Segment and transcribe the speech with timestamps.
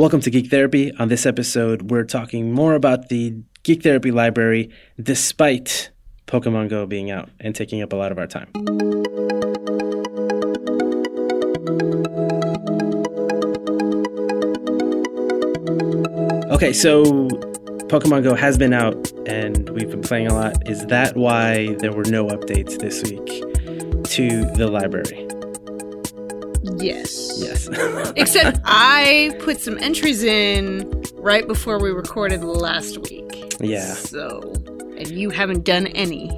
[0.00, 0.94] Welcome to Geek Therapy.
[0.94, 5.90] On this episode, we're talking more about the Geek Therapy library despite
[6.26, 8.48] Pokemon Go being out and taking up a lot of our time.
[16.50, 17.04] Okay, so
[17.90, 20.66] Pokemon Go has been out and we've been playing a lot.
[20.66, 23.26] Is that why there were no updates this week
[24.04, 25.29] to the library?
[26.80, 27.38] Yes.
[27.38, 27.68] Yes.
[28.16, 33.54] Except I put some entries in right before we recorded last week.
[33.60, 33.92] Yeah.
[33.92, 34.40] So,
[34.96, 36.30] and you haven't done any.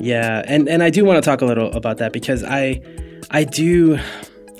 [0.00, 2.80] Yeah, and and I do want to talk a little about that because I
[3.30, 3.98] I do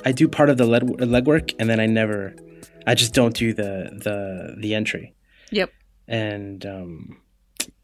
[0.05, 2.35] I do part of the leg, legwork and then I never
[2.87, 5.15] I just don't do the the the entry.
[5.51, 5.71] Yep.
[6.09, 7.21] And um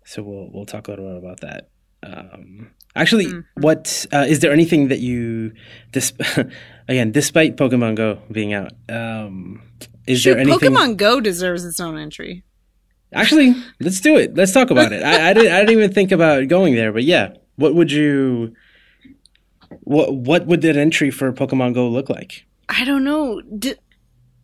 [0.05, 1.69] so we'll we'll talk a little bit about that.
[2.03, 5.53] Um actually what uh, is there anything that you
[5.93, 6.13] dis-
[6.89, 9.63] again despite Pokemon Go being out um
[10.07, 12.45] is Shoot, there anything Pokemon Go deserves its own entry.
[13.13, 14.35] Actually, let's do it.
[14.35, 15.03] Let's talk about it.
[15.03, 15.53] I, I didn't.
[15.53, 17.35] I didn't even think about going there, but yeah.
[17.57, 18.55] What would you?
[19.83, 22.45] What What would that entry for Pokemon Go look like?
[22.69, 23.41] I don't know.
[23.43, 23.77] D-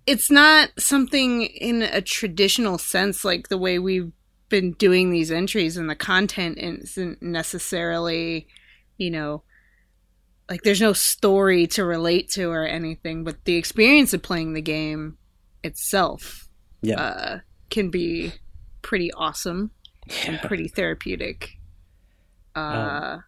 [0.06, 4.12] it's not something in a traditional sense like the way we've
[4.50, 8.46] been doing these entries and the content isn't necessarily,
[8.98, 9.42] you know,
[10.50, 14.60] like there's no story to relate to or anything, but the experience of playing the
[14.60, 15.16] game
[15.64, 16.48] itself
[16.82, 17.00] Yeah.
[17.00, 17.38] uh,
[17.70, 18.32] can be
[18.82, 19.70] pretty awesome
[20.26, 21.56] and pretty therapeutic.
[22.56, 23.24] Uh, Um,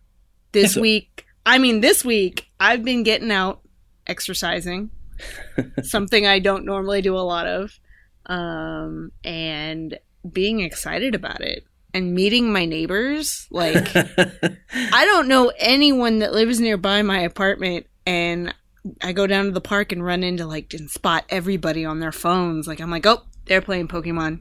[0.52, 3.60] this so- week, I mean, this week, I've been getting out
[4.06, 4.90] exercising,
[5.82, 7.78] something I don't normally do a lot of,
[8.26, 9.96] um, and
[10.30, 13.46] being excited about it and meeting my neighbors.
[13.50, 18.54] Like, I don't know anyone that lives nearby my apartment, and
[19.00, 22.12] I go down to the park and run into like and spot everybody on their
[22.12, 22.66] phones.
[22.66, 24.40] Like, I'm like, oh, they're playing Pokemon.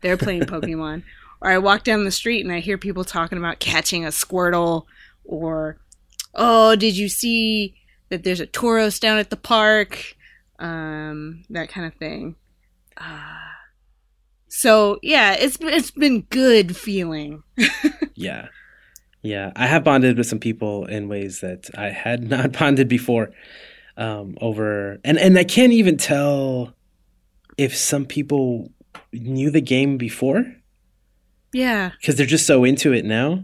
[0.00, 1.04] They're playing Pokemon.
[1.40, 4.84] or I walk down the street and I hear people talking about catching a Squirtle,
[5.24, 5.78] or
[6.34, 7.74] oh, did you see
[8.08, 10.14] that there's a Tauros down at the park?
[10.58, 12.34] Um, that kind of thing.
[12.96, 13.47] Uh,
[14.48, 17.42] so yeah, it's it's been good feeling.
[18.14, 18.48] yeah,
[19.22, 19.52] yeah.
[19.56, 23.30] I have bonded with some people in ways that I had not bonded before.
[23.96, 26.72] Um, over and and I can't even tell
[27.56, 28.70] if some people
[29.12, 30.44] knew the game before
[31.52, 33.42] Yeah, because they're just so into it now.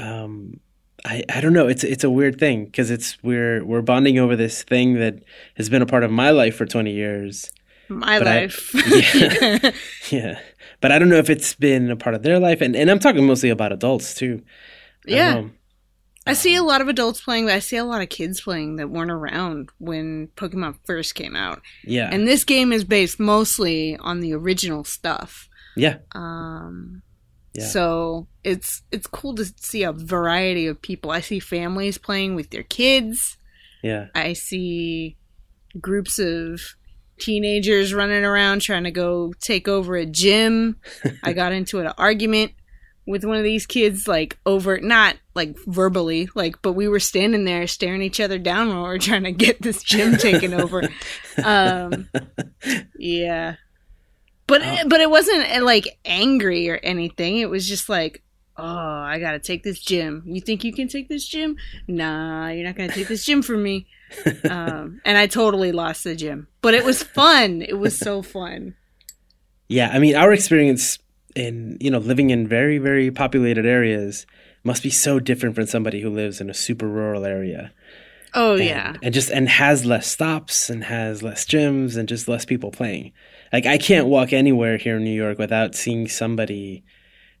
[0.00, 0.60] Um,
[1.04, 1.68] I I don't know.
[1.68, 5.22] It's it's a weird thing because it's we're we're bonding over this thing that
[5.56, 7.52] has been a part of my life for twenty years.
[7.88, 8.70] My But I- life.
[9.14, 9.70] Yeah.
[10.10, 10.38] Yeah,
[10.80, 12.98] but I don't know if it's been a part of their life, and and I'm
[12.98, 14.42] talking mostly about adults too.
[15.06, 15.36] yeah.
[15.38, 15.54] Um,
[16.26, 18.76] I see a lot of adults playing, but I see a lot of kids playing
[18.76, 21.60] that weren't around when Pokemon first came out.
[21.84, 25.50] yeah, And this game is based mostly on the original stuff.
[25.76, 27.02] yeah, Um,
[27.52, 27.66] Yeah.
[27.66, 31.10] So it's it's cool to see a variety of people.
[31.10, 33.36] I see families playing with their kids.
[33.82, 35.16] yeah, I see
[35.78, 36.60] groups of
[37.18, 40.76] teenagers running around trying to go take over a gym.
[41.22, 42.52] I got into an argument
[43.06, 47.44] with one of these kids, like over not like verbally, like, but we were standing
[47.44, 50.82] there staring each other down while we were trying to get this gym taken over.
[51.42, 52.08] Um,
[52.98, 53.56] yeah,
[54.46, 54.88] but Oh.
[54.88, 57.38] but it wasn't like angry or anything.
[57.38, 58.22] It was just like.
[58.56, 60.22] Oh, I gotta take this gym.
[60.26, 61.56] You think you can take this gym?
[61.88, 63.86] Nah, you're not gonna take this gym from me
[64.50, 67.62] um, and I totally lost the gym, but it was fun.
[67.62, 68.74] It was so fun.
[69.68, 69.90] yeah.
[69.92, 70.98] I mean, our experience
[71.34, 74.24] in you know living in very very populated areas
[74.62, 77.72] must be so different from somebody who lives in a super rural area.
[78.34, 82.28] Oh and, yeah, and just and has less stops and has less gyms and just
[82.28, 83.12] less people playing.
[83.52, 86.84] Like I can't walk anywhere here in New York without seeing somebody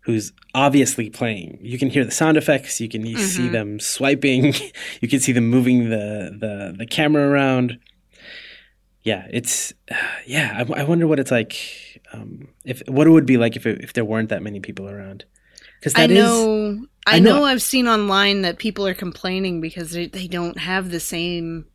[0.04, 1.58] who's obviously playing.
[1.62, 2.80] You can hear the sound effects.
[2.80, 3.52] You can see Mhm.
[3.52, 4.54] them swiping.
[5.00, 7.78] you can see them moving the the the camera around.
[9.02, 9.72] Yeah, it's
[10.26, 10.64] yeah.
[10.68, 11.56] I, I wonder what it's like.
[12.12, 14.88] Um, if what it would be like if it, if there weren't that many people
[14.88, 15.24] around.
[15.80, 16.86] Because I know.
[17.06, 17.44] I I know- know.
[17.44, 21.66] I've seen online that people are complaining because they, they don't have the same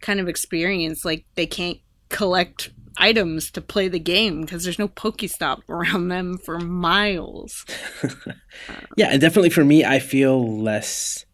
[0.00, 1.04] kind of experience.
[1.04, 1.78] Like they can't
[2.08, 7.64] collect items to play the game because there's no Pokestop around them for miles.
[8.96, 11.24] yeah, and definitely for me, I feel less.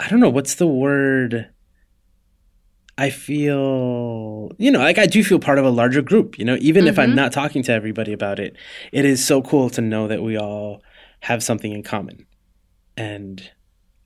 [0.00, 1.50] I don't know what's the word.
[2.96, 6.38] I feel, you know, like I do feel part of a larger group.
[6.38, 7.16] You know, even if I'm Mhm.
[7.16, 8.56] not talking to everybody about it,
[8.92, 10.80] it is so cool to know that we all
[11.20, 12.26] have something in common,
[12.96, 13.50] and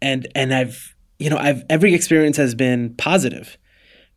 [0.00, 3.58] and and I've, you know, I've every experience has been positive,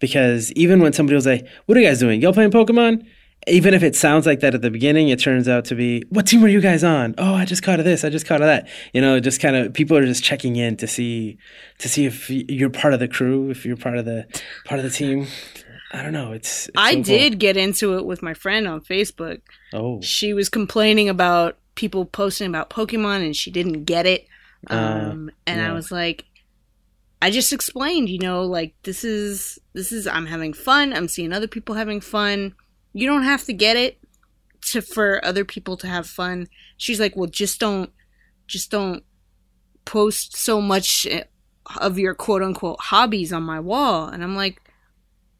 [0.01, 2.21] because even when somebody will say, "What are you guys doing?
[2.21, 3.05] Y'all playing Pokemon?"
[3.47, 6.27] even if it sounds like that at the beginning, it turns out to be, what
[6.27, 7.15] team were you guys on?
[7.17, 8.03] Oh, I just caught this.
[8.03, 8.67] I just caught that.
[8.93, 11.37] You know, just kind of people are just checking in to see
[11.79, 14.27] to see if you're part of the crew, if you're part of the
[14.65, 15.27] part of the team.
[15.93, 16.31] I don't know.
[16.31, 17.03] It's, it's I so cool.
[17.03, 19.41] did get into it with my friend on Facebook.
[19.73, 24.25] Oh, She was complaining about people posting about Pokemon and she didn't get it.
[24.69, 26.25] Uh, Um, and I was like,
[27.21, 30.93] I just explained, you know, like this is this is I'm having fun.
[30.93, 32.55] I'm seeing other people having fun.
[32.93, 33.99] You don't have to get it
[34.71, 36.47] to for other people to have fun.
[36.77, 37.91] She's like, well, just don't,
[38.47, 39.03] just don't
[39.85, 41.23] post so much eh,
[41.79, 44.07] of your quote unquote hobbies on my wall.
[44.07, 44.61] And I'm like,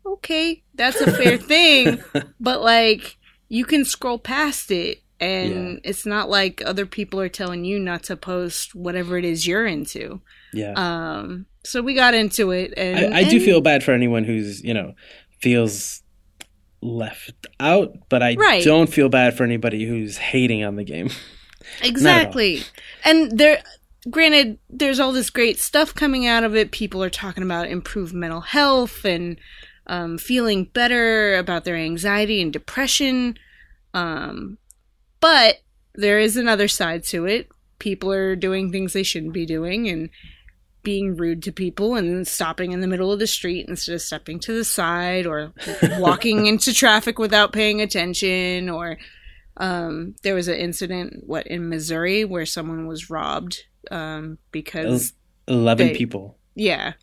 [0.06, 2.02] okay, that's a fair thing,
[2.40, 3.18] but like
[3.50, 5.02] you can scroll past it.
[5.20, 5.80] And Yeah.
[5.84, 9.66] it's not like other people are telling you not to post whatever it is you're
[9.68, 10.22] into.
[10.54, 10.74] yeah.
[10.76, 14.64] Um, so we got into it, and I, I do feel bad for anyone who's
[14.64, 14.94] you know
[15.40, 16.02] feels
[16.82, 18.64] left out, but I Right.
[18.64, 21.10] don't feel bad for anybody who's hating on the game.
[21.84, 22.64] exactly.
[23.06, 23.62] And there,
[24.10, 26.72] granted, there's all this great stuff coming out of it.
[26.72, 29.38] People are talking about improved mental health and
[29.88, 33.38] um, feeling better about their anxiety and depression.
[33.94, 34.58] Um,
[35.20, 35.58] but
[35.94, 37.50] there is another side to it.
[37.80, 40.10] People are doing things they shouldn't be doing and
[40.84, 44.40] being rude to people and stopping in the middle of the street instead of stepping
[44.40, 45.54] to the side or
[46.00, 48.98] walking into traffic without paying attention or
[49.58, 55.14] um, there was an incident what in Missouri where someone was robbed um, because
[55.48, 56.38] Eleven They- people.
[56.56, 56.94] yeah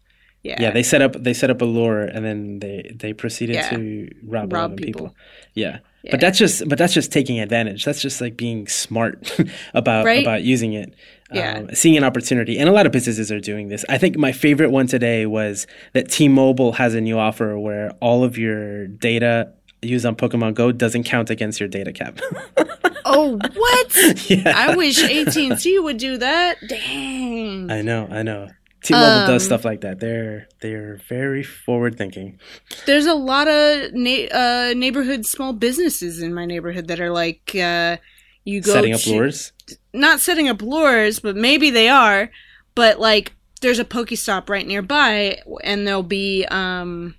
[0.43, 3.57] yeah Yeah, they set up they set up a lure and then they they proceeded
[3.57, 3.71] Yeah.
[3.71, 5.01] to rob, Rob 11 people.
[5.09, 5.17] people.
[5.55, 5.79] Yeah.
[6.05, 6.13] Yeah.
[6.13, 7.85] But that's just but that's just taking advantage.
[7.85, 9.37] That's just like being smart
[9.75, 10.23] about Right?
[10.23, 10.95] about using it.
[11.31, 11.59] Yeah.
[11.59, 12.59] Um, seeing an opportunity.
[12.59, 13.85] And a lot of businesses are doing this.
[13.89, 18.25] I think my favorite one today was that T-Mobile has a new offer where all
[18.25, 19.53] of your data
[19.83, 22.19] used on Pokemon Go doesn't count against your data cap.
[23.05, 23.97] oh what
[24.31, 24.53] yeah.
[24.57, 28.49] I wish AT and T would do that dang I know, I know.
[28.83, 30.01] T-Mobile does Um, stuff like that.
[30.01, 32.39] They're they're very forward thinking.
[32.87, 37.55] there's a lot of na- uh, neighborhood small businesses in my neighborhood that are like
[37.55, 37.97] uh,
[38.45, 39.53] you go Setting up to- lures.
[39.93, 42.31] Not setting up lures, but maybe they are.
[42.75, 47.15] But like, there's a Pokestop right nearby, and there'll be um,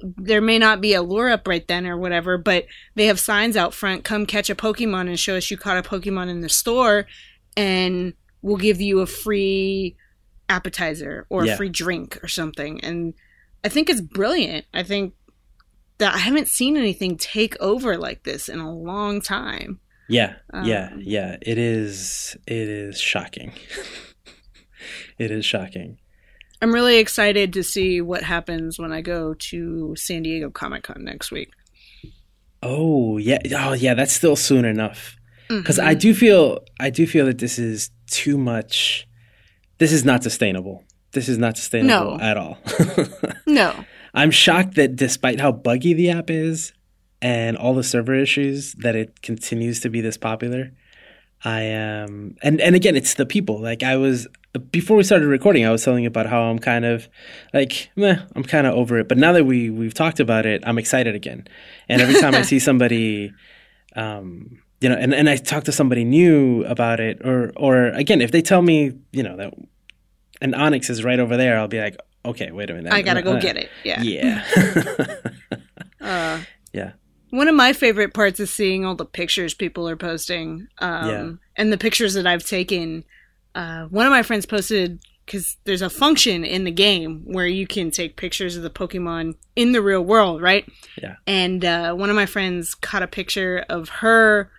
[0.00, 2.66] there may not be a lure up right then or whatever, but
[2.96, 4.04] they have signs out front.
[4.04, 7.06] Come catch a Pokemon and show us you caught a Pokemon in the store,
[7.56, 9.96] and we'll give you a free
[10.48, 11.54] appetizer or Yeah.
[11.54, 12.82] a free drink or something.
[12.84, 13.14] And
[13.64, 14.66] I think it's brilliant.
[14.74, 15.14] I think
[15.98, 19.78] that I haven't seen anything take over like this in a long time.
[20.12, 21.36] Yeah, yeah, Um, yeah.
[21.40, 22.36] It is.
[22.46, 23.52] It is shocking.
[25.18, 25.98] it is shocking.
[26.60, 31.02] I'm really excited to see what happens when I go to San Diego Comic Con
[31.04, 31.50] next week.
[32.62, 33.38] Oh yeah.
[33.56, 33.94] Oh yeah.
[33.94, 35.16] That's still soon enough.
[35.48, 35.84] Because Mhm.
[35.84, 36.60] I do feel.
[36.78, 39.06] I do feel that this is too much.
[39.78, 40.84] This is not sustainable.
[41.12, 42.24] This is not sustainable No.
[42.24, 42.58] at all.
[43.46, 46.72] no, I'm shocked that despite how buggy the app is
[47.22, 50.72] and all the server issues, that it continues to be this popular.
[51.44, 53.58] I am, and and again, it's the people.
[53.60, 54.28] Like I was
[54.70, 57.08] before we started recording, I was telling you about how I'm kind of
[57.54, 59.08] like, meh, I'm kind of over it.
[59.08, 61.48] But now that we we've talked about it, I'm excited again.
[61.88, 63.32] And every time I see somebody,
[63.96, 68.20] um, you know, and, and I talk to somebody new about it, or or again,
[68.20, 69.54] if they tell me, you know, that
[70.42, 73.22] an Onix is right over there, I'll be like, okay, wait a minute, I gotta
[73.22, 73.68] go Uh, get it.
[73.84, 74.02] Yeah.
[74.02, 74.44] yeah.
[76.00, 76.40] Uh,
[76.72, 76.92] Yeah.
[77.32, 81.30] One of my favorite parts is seeing all the pictures people are posting, um, Yeah.
[81.56, 83.04] and the pictures that I've taken.
[83.54, 87.66] Uh, one of my friends posted because there's a function in the game where you
[87.66, 90.66] can take pictures of the Pokemon in the real world, right?
[91.00, 91.14] Yeah.
[91.26, 94.50] And uh, one of my friends caught a picture of her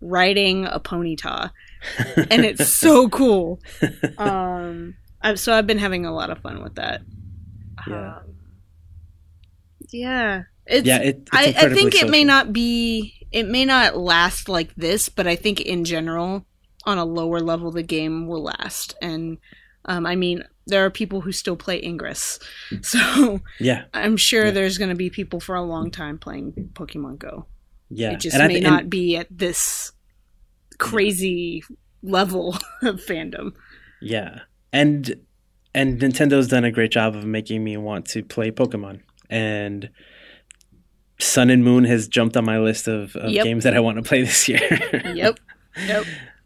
[0.00, 1.50] riding a Ponyta,
[2.30, 3.60] and it's so cool.
[4.18, 7.02] Um, I've, so I've been having a lot of fun with that.
[7.86, 8.16] Yeah.
[8.16, 8.22] Um,
[9.90, 10.42] yeah.
[10.66, 14.48] It's, yeah, it, it's I, I think it may not be it may not last
[14.48, 16.44] like this, but I think in general,
[16.84, 18.94] on a lower level, the game will last.
[19.02, 19.38] And
[19.86, 22.38] um, I mean, there are people who still play Ingress,
[22.82, 24.50] so Yeah, I'm sure Yeah.
[24.52, 27.46] there's going to be people for a long time playing Pokemon Go.
[27.90, 28.12] yeah.
[28.12, 29.92] It just And may thi- not be at this
[30.78, 31.62] crazy
[32.02, 33.52] level of fandom.
[34.00, 34.40] yeah,
[34.72, 35.14] and
[35.74, 39.00] and Nintendo's done a great job of making me want to play Pokemon.
[39.30, 39.88] And
[41.22, 43.44] Sun and Moon has jumped on my list of, of Yep.
[43.44, 44.60] games that I want to play this year.
[45.14, 45.38] Yep.
[45.86, 46.04] Yep.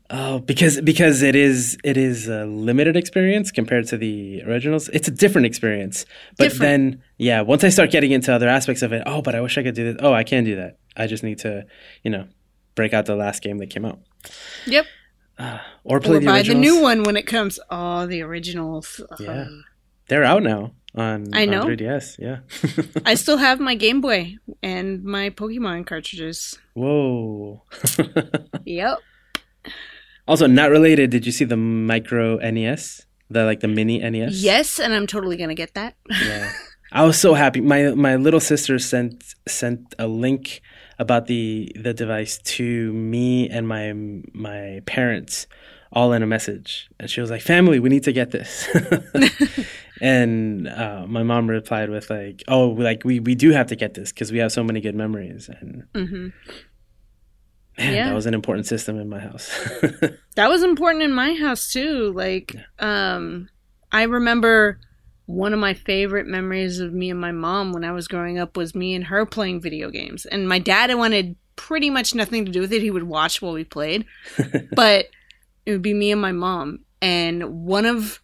[0.08, 4.88] Oh, because because it is it is a limited experience compared to the originals.
[4.90, 6.06] It's a different experience.
[6.38, 6.60] But Different.
[6.92, 9.58] then yeah, once I start getting into other aspects of it, oh, but I wish
[9.58, 9.96] I could do this.
[10.00, 10.78] Oh, I can do that.
[10.96, 11.66] I just need to,
[12.04, 12.28] you know,
[12.76, 13.98] break out the last game that came out.
[14.66, 14.86] Yep.
[15.38, 16.54] Uh, or play Or the buy originals.
[16.54, 17.58] the new one when it comes.
[17.68, 19.00] Oh, the originals.
[19.18, 19.30] Yeah.
[19.30, 19.46] Uh,
[20.08, 21.64] They're out now on, I on know.
[21.64, 22.18] 3DS.
[22.18, 22.38] Yeah.
[23.04, 26.58] I still have my Game Boy and my Pokemon cartridges.
[26.74, 27.62] Whoa.
[28.64, 28.98] Yep.
[30.26, 31.10] also, not related.
[31.10, 33.06] Did you see the micro NES?
[33.30, 34.42] The like the mini NES.
[34.42, 35.94] Yes, and I'm totally gonna get that.
[36.10, 36.52] Yeah.
[36.92, 37.60] I was so happy.
[37.60, 40.62] My my little sister sent sent a link
[40.98, 43.92] about the the device to me and my
[44.32, 45.46] my parents
[45.92, 48.68] all in a message, and she was like, "Family, we need to get this."
[50.00, 53.94] And uh, my mom replied with like, "Oh, like we we do have to get
[53.94, 56.28] this because we have so many good memories." And hmm
[57.78, 58.08] man, Yeah.
[58.08, 59.50] that was an important system in my house.
[60.36, 62.12] That was important in my house too.
[62.14, 63.48] Like, um,
[63.90, 64.78] I remember
[65.24, 68.54] one of my favorite memories of me and my mom when I was growing up
[68.54, 70.26] was me and her playing video games.
[70.26, 72.82] And my dad wanted pretty much nothing to do with it.
[72.82, 74.04] He would watch while we played,
[74.76, 75.06] but
[75.64, 76.80] it would be me and my mom.
[77.00, 78.20] And one of,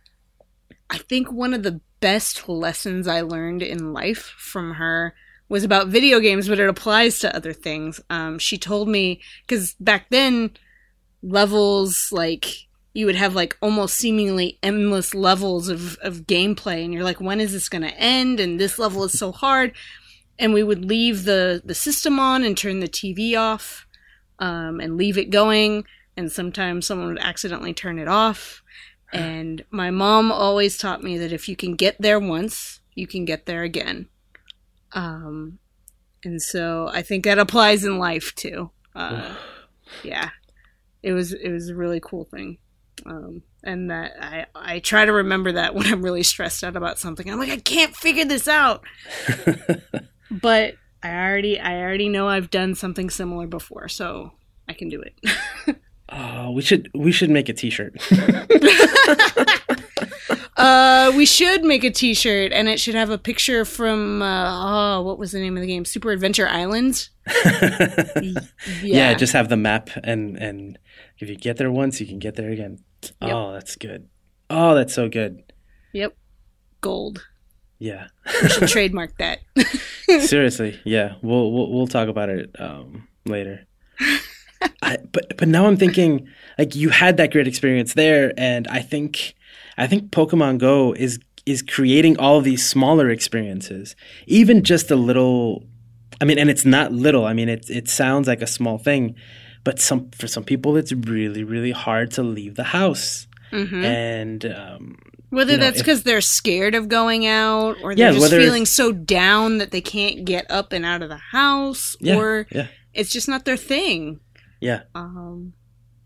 [0.93, 5.15] I think one of the best lessons I learned in life from her
[5.49, 7.99] was about video games, but it applies to other things.
[8.11, 10.51] Um, she told me, because back then,
[11.23, 17.05] levels like you would have like almost seemingly endless levels of, of gameplay and you're
[17.05, 18.39] like when is this going to end?
[18.39, 19.73] And this level is so hard.
[20.39, 23.87] And we would leave the the system on and turn the tv off
[24.39, 25.85] um, and leave it going
[26.17, 28.63] and sometimes someone would accidentally turn it off
[29.13, 33.25] and my mom always taught me that if you can get there once you can
[33.25, 34.09] get there again.
[34.93, 35.59] Um,
[36.25, 38.71] and so i think that applies in life too.
[38.95, 39.35] Uh,
[40.03, 40.31] yeah.
[41.03, 42.59] It was it was a really cool thing.
[43.07, 46.99] Um, and that I, I try to remember that when i'm really stressed out about
[46.99, 47.29] something.
[47.31, 48.85] I'm like i can't figure this out.
[50.31, 54.33] But i already i already know i've done something similar before so
[54.69, 55.77] i can do it
[56.13, 57.95] oh, we should we should make a T-shirt.
[60.57, 65.03] uh we should make a t-shirt and it should have a picture from uh oh
[65.03, 65.85] what was the name of the game?
[65.85, 67.09] Super adventure island?
[68.83, 69.15] Yeah.
[69.15, 70.79] just have the map and and
[71.19, 72.79] if you get there once you can get there again.
[73.21, 74.09] Oh that's good.
[74.51, 75.43] Oh that's so good.
[75.93, 76.17] Yep.
[76.81, 77.27] Gold.
[77.79, 78.09] Yeah.
[78.43, 79.41] We should trademark that.
[80.21, 81.15] Seriously yeah.
[81.23, 83.67] We'll, we'll we'll talk about it um later
[84.83, 86.27] I, but but now i'm thinking
[86.59, 89.35] like you had that great experience there and i think
[89.79, 94.97] i think pokemon go is is creating all of these smaller experiences even just a
[94.97, 95.65] little
[96.21, 99.15] i mean and it's not little i mean it it sounds like a small thing
[99.65, 103.27] but some for some people it's really really hard to leave the house.
[103.51, 104.97] Hmm and um
[105.31, 108.37] Whether you know, that's because they're scared of going out, or Yeah, they're just whether
[108.39, 112.17] it's- feeling so down that they can't get up and out of the house, yeah
[112.17, 112.69] or yeah.
[112.95, 114.21] it's just not their thing.
[114.63, 114.83] Yeah.
[114.95, 115.53] Um,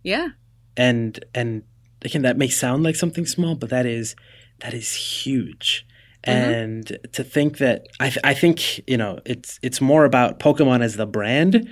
[0.02, 0.28] yeah,
[0.76, 1.62] and and
[2.02, 4.14] again that may sound like something small but that is
[4.60, 5.86] that is huge.
[6.26, 6.32] Mhm.
[6.54, 8.56] and to think that I, th- I think
[8.90, 11.68] you know it's it's more about pokemon as the brand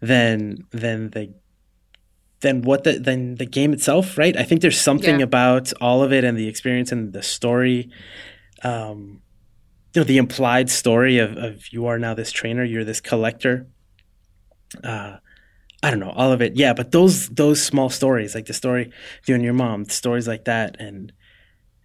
[0.00, 0.38] than
[0.72, 1.24] than the
[2.40, 4.34] than what the than the game itself right?
[4.36, 5.24] I think there's something Yeah.
[5.30, 7.90] about all of it and the experience and the story
[8.70, 9.20] um
[9.94, 13.66] you know the implied story of, of you are now this trainer you're this collector.
[14.84, 15.16] Uh
[15.82, 16.56] I don't know all of it.
[16.56, 20.26] Yeah, but those those small stories, like the story of you and your mom, stories
[20.26, 21.12] like that, and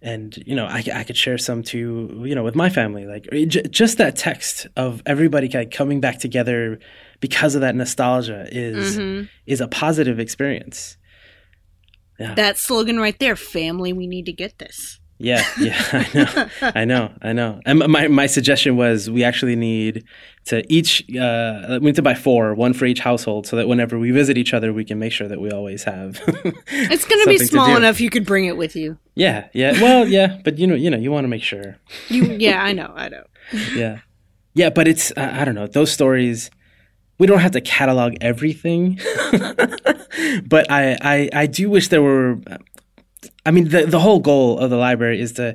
[0.02, 3.06] and you know, I, I could share some too, you know, with my family.
[3.06, 6.78] Like j- just that text of everybody kind of coming back together
[7.20, 9.28] because of that nostalgia is Mhm.
[9.46, 10.96] is a positive experience.
[12.18, 16.48] Yeah, that slogan right there, "Family, we need to get this." Yeah, yeah.
[16.60, 17.60] I know, I know, I know.
[17.64, 20.04] And my my suggestion was we actually need
[20.46, 23.98] to each uh, we need to buy four, one for each household, so that whenever
[23.98, 26.20] we visit each other, we can make sure that we always have.
[26.66, 27.76] It's going to be small do.
[27.76, 28.98] enough you could bring it with you.
[29.14, 29.80] Yeah, yeah.
[29.80, 31.76] Well, yeah, but you know, you know, you want to make sure.
[32.08, 33.24] You, yeah, I know, I know.
[33.74, 34.00] Yeah,
[34.54, 34.70] yeah.
[34.70, 36.50] But it's uh, I don't know those stories.
[37.18, 38.98] We don't have to catalog everything,
[40.46, 42.38] but I, I I do wish there were.
[43.46, 45.54] I mean, the the whole goal of the library is to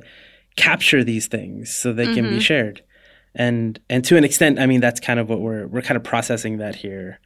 [0.56, 2.40] capture these things so they can be Mhm.
[2.42, 2.82] shared,
[3.34, 6.04] and and to an extent, I mean, that's kind of what we're we're kind of
[6.04, 7.20] processing that here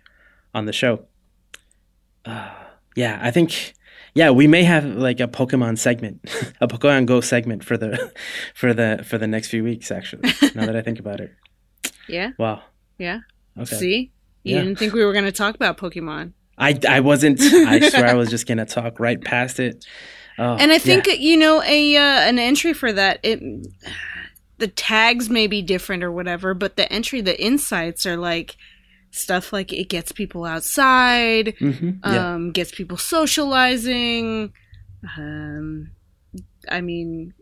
[0.54, 1.06] on the show.
[2.24, 2.50] Uh,
[2.96, 3.74] yeah, I think
[4.14, 6.20] yeah, we may have like a Pokemon segment,
[6.60, 8.12] a Pokemon Go segment for the
[8.54, 9.90] for the for the next few weeks.
[9.90, 11.32] Actually, now that I think about it,
[12.08, 12.62] Yeah, wow.
[12.98, 13.20] yeah.
[13.58, 14.62] Okay, See, you Yeah.
[14.62, 16.32] didn't think we were going to talk about Pokemon.
[16.56, 17.40] I I wasn't.
[17.40, 19.84] I swear I was just gonna talk right past it.
[20.38, 20.79] Oh, and I yeah.
[20.79, 23.41] think you know a uh, an entry for that it
[24.59, 28.57] the tags may be different or whatever, but the entry the insights are like
[29.11, 32.35] stuff like it gets people outside, hmm yeah.
[32.35, 34.53] um, gets people socializing.
[35.17, 35.91] Um,
[36.69, 37.35] I mean,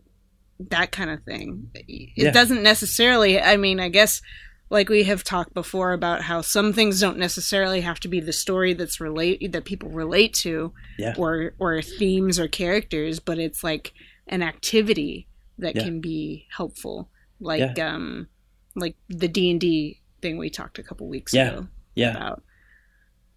[0.59, 1.69] that kind of thing.
[1.73, 2.31] It Yeah.
[2.31, 3.39] doesn't necessarily.
[3.41, 4.21] I mean, I guess
[4.73, 8.33] like we have talked before about how some things don't necessarily have to be the
[8.33, 11.13] story that's relate that people relate to, Yeah.
[11.17, 13.93] or or themes or characters, but it's like
[14.27, 15.27] an activity
[15.59, 15.83] that Yeah.
[15.83, 18.27] can be helpful, like um,
[18.75, 21.49] like the D and D thing we talked a couple weeks Yeah.
[21.51, 22.11] ago Yeah.
[22.17, 22.43] about.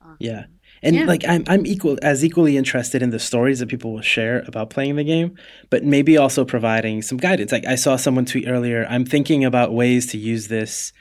[0.01, 0.45] Um, Yeah.
[0.87, 1.05] And Yeah.
[1.05, 4.71] like I'm I'm equal as equally interested in the stories that people will share about
[4.71, 5.35] playing the game,
[5.71, 7.51] but maybe also providing some guidance.
[7.53, 10.93] Like I saw someone tweet earlier, I'm thinking about ways to use this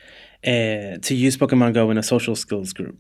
[0.46, 2.98] uh, to use Pokemon Go in a social skills group.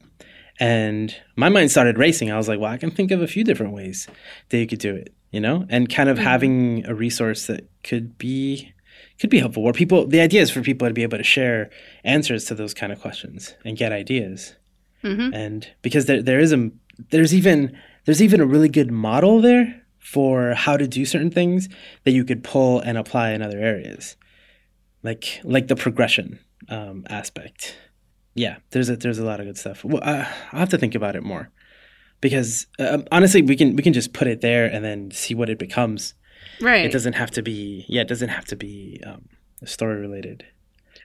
[0.59, 2.31] And my mind started racing.
[2.31, 4.07] I was like, well, I can think of a few different ways
[4.49, 5.65] that you could do it, you know?
[5.69, 6.23] And kind of Mhm.
[6.23, 8.71] having a resource that could be
[9.19, 11.69] could be helpful where people the idea is for people to be able to share
[12.03, 14.55] answers to those kind of questions and get ideas
[15.03, 15.33] mhm.
[15.33, 16.71] and because there there is a
[17.09, 21.67] there's even there's even a really good model there for how to do certain things
[22.03, 24.15] that you could pull and apply in other areas.
[25.03, 27.75] Like like the progression um, aspect.
[28.33, 29.83] Yeah there's a there's a lot of good stuff.
[29.83, 31.49] Well, uh, i'll have to think about it more.
[32.21, 35.49] Because um, honestly we can we can just put it there and then see what
[35.49, 36.13] it becomes.
[36.61, 36.85] Right.
[36.85, 39.27] it doesn't have to be yeah it doesn't have to be um,
[39.65, 40.45] story related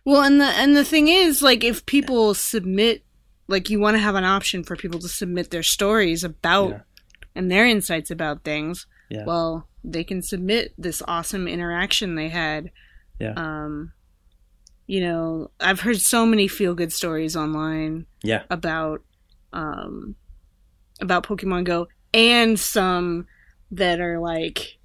[0.04, 3.04] Well, and the and the thing is, like, if people submit,
[3.50, 6.80] like, you want to have an option for people to submit their stories about Yeah.
[7.34, 8.86] and their insights about things.
[9.10, 9.24] Yeah.
[9.26, 12.70] Well, they can submit this awesome interaction they had.
[13.18, 13.32] Yeah.
[13.36, 13.92] Um,
[14.86, 19.02] you know, I've heard so many feel good stories online yeah about
[19.52, 20.14] um
[21.00, 23.26] about Pokemon Go, and some
[23.70, 24.78] that are like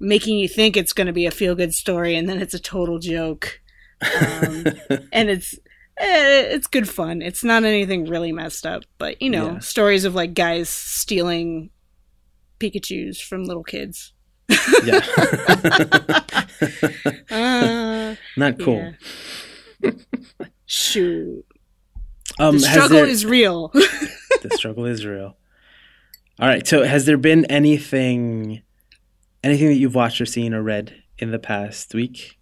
[0.00, 2.58] making you think it's going to be a feel good story, and then it's a
[2.58, 3.60] total joke
[4.20, 4.66] um,
[5.12, 5.54] and it's
[5.98, 7.22] it's good fun.
[7.22, 9.58] It's not anything really messed up, but you know, Yeah.
[9.60, 11.70] stories of like guys stealing
[12.60, 14.12] Pikachu's from little kids.
[14.84, 15.00] yeah
[17.30, 18.92] Uh, not cool
[19.82, 19.90] yeah.
[20.66, 21.44] Shoot,
[22.38, 23.68] um the struggle there- is real.
[23.74, 25.36] the struggle is real.
[26.40, 26.66] All right.
[26.66, 28.62] So, has there been anything,
[29.44, 32.38] anything that you've watched or seen or read in the past week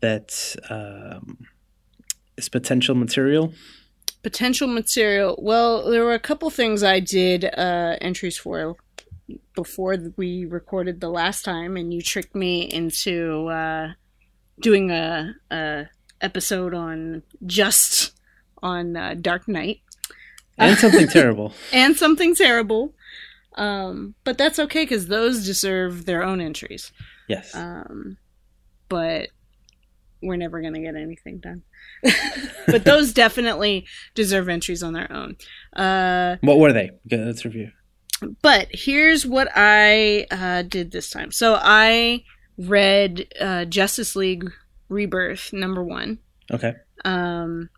[0.00, 1.38] that um,
[2.42, 3.52] is potential material?
[4.22, 5.38] Potential material.
[5.40, 8.76] Well, there were a couple things I did uh, entries for
[9.54, 13.92] before we recorded the last time, and you tricked me into uh,
[14.60, 15.86] doing a, a
[16.20, 18.12] episode on just
[18.62, 19.80] on uh, Dark Knight
[20.58, 21.52] And something terrible.
[21.72, 22.94] and something terrible.
[23.56, 26.92] Um, but that's okay because those deserve their own entries.
[27.28, 27.54] Yes.
[27.54, 28.16] Um,
[28.88, 29.28] but
[30.22, 31.62] we're never going to get anything done.
[32.66, 35.36] but those definitely deserve entries on their own.
[35.74, 36.90] Uh, what were they?
[37.06, 37.70] Okay, let's review.
[38.42, 41.32] but here's what I uh, did this time.
[41.32, 42.24] So I
[42.58, 44.50] read uh, Justice League
[44.88, 46.18] Rebirth number one.
[46.50, 46.74] Okay.
[47.04, 47.70] Um,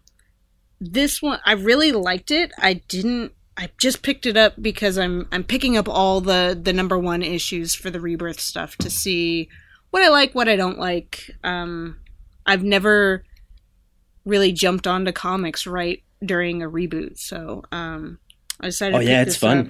[0.80, 2.52] this one I really liked it.
[2.58, 3.32] I didn't.
[3.56, 7.22] I just picked it up because I'm I'm picking up all the the number one
[7.22, 9.48] issues for the rebirth stuff to see
[9.90, 11.30] what I like, what I don't like.
[11.44, 12.00] Um,
[12.46, 13.24] I've never
[14.24, 18.18] really jumped onto comics right during a reboot, so um,
[18.60, 18.96] I decided.
[18.96, 19.58] Oh yeah, it's fun.
[19.58, 19.66] up.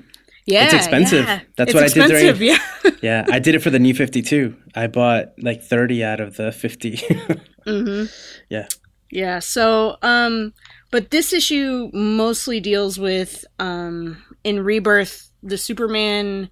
[0.46, 1.24] Yeah, It's expensive.
[1.24, 1.40] yeah.
[1.56, 2.42] That's It's what I did during- expensive,
[2.82, 2.90] Yeah.
[3.02, 4.56] Yeah, I did it for the new Fifty Two.
[4.74, 6.96] I bought like thirty out of the fifty.
[7.66, 8.04] hmm
[8.50, 8.66] Yeah.
[9.10, 9.38] Yeah.
[9.38, 10.52] So, um,
[10.90, 16.50] but this issue mostly deals with, um, in Rebirth, the Superman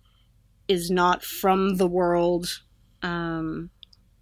[0.69, 2.61] is not from the world,
[3.03, 3.69] um,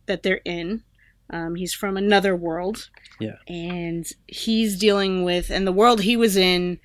[0.06, 0.82] that they're in.
[1.30, 2.88] Um, he's from another world.
[3.20, 3.36] Yeah.
[3.48, 6.80] And he's dealing with, and the world he was in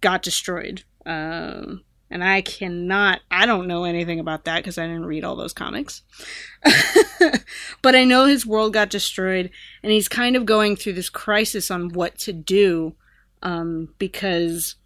[0.00, 0.82] got destroyed.
[1.06, 5.36] Um, and I cannot, I don't know anything about that because I didn't read all
[5.36, 6.02] those comics.
[7.82, 9.50] but I know his world got destroyed,
[9.82, 12.94] and he's kind of going through this crisis on what to do
[13.42, 14.76] um, because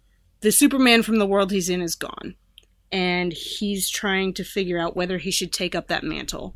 [0.41, 2.35] the Superman from the world he's in is gone.
[2.91, 6.55] And he's trying to figure out whether he should take up that mantle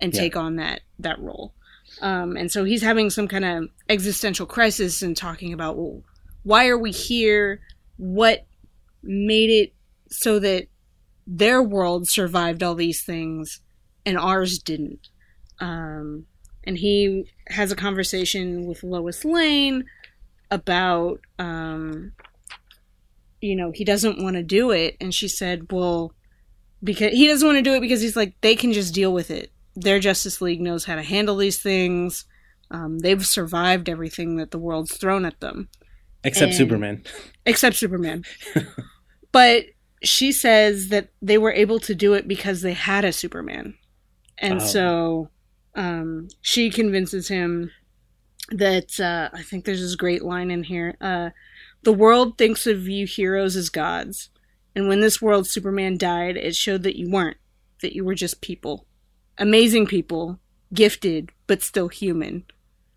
[0.00, 0.20] and Yeah.
[0.20, 1.54] take on that, that role.
[2.00, 6.02] Um, and so he's having some kind of existential crisis and talking about, well,
[6.42, 7.60] why are we here?
[7.96, 8.46] What
[9.02, 9.74] made it
[10.10, 10.68] so that
[11.26, 13.60] their world survived all these things
[14.04, 15.08] and ours didn't?
[15.58, 16.26] Um,
[16.64, 19.84] and he has a conversation with Lois Lane
[20.50, 22.12] about, um,
[23.40, 24.96] you know, he doesn't want to do it.
[25.00, 26.12] And she said, well,
[26.82, 29.30] because he doesn't want to do it because he's like, they can just deal with
[29.30, 29.50] it.
[29.76, 32.24] Their Justice League knows how to handle these things.
[32.70, 35.68] Um, they've survived everything that the world's thrown at them.
[36.24, 37.04] Except And- Superman.
[37.44, 38.24] except Superman.
[39.32, 39.66] but
[40.02, 43.74] she says that they were able to do it because they had a Superman.
[44.38, 44.64] And Oh.
[44.66, 45.30] so
[45.74, 47.70] um, she convinces him
[48.50, 51.30] that uh, I think there's this great line in here uh,
[51.82, 54.30] the world thinks of you heroes as gods.
[54.74, 57.36] And when this world Superman died, it showed that you weren't,
[57.82, 58.86] that you were just people.
[59.38, 60.38] Amazing people,
[60.72, 62.44] gifted, but still human.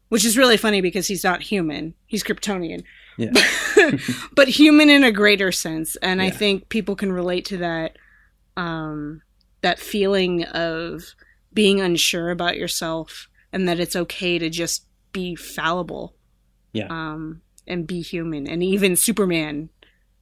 [0.10, 2.84] Which is really funny because he's not human, he's Kryptonian.
[3.18, 3.32] Yeah.
[4.34, 5.96] but human in a greater sense.
[5.98, 7.98] And i think people can relate to that
[8.58, 9.22] um
[9.62, 11.04] that feeling of
[11.54, 16.16] being unsure about yourself and that it's okay to just be fallible.
[16.72, 16.88] Yeah.
[16.90, 18.48] um and be human.
[18.48, 19.70] And even superman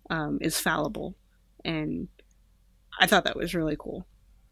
[0.09, 1.15] um is fallible.
[1.63, 2.07] And
[2.99, 4.07] i thought that was really cool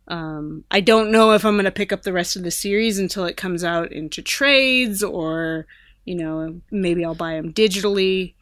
[0.07, 2.99] um i don't know if i'm going to pick up the rest of the series
[2.99, 5.65] until it comes out into trades or
[6.03, 8.35] you know maybe i'll buy them digitally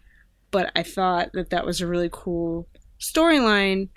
[0.54, 2.68] but I thought that that was a really cool
[3.00, 3.90] storyline.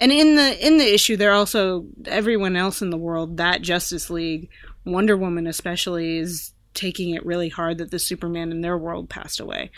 [0.00, 4.10] And in the in the issue, they're also everyone else in the world that Justice
[4.10, 4.50] League,
[4.84, 9.38] Wonder Woman especially, is taking it really hard that the Superman in their world passed
[9.38, 9.70] away.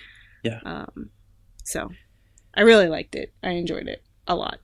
[0.42, 0.60] Yeah.
[0.64, 1.10] Um,
[1.64, 1.90] so
[2.54, 3.34] I really liked it.
[3.42, 4.58] I enjoyed it a lot.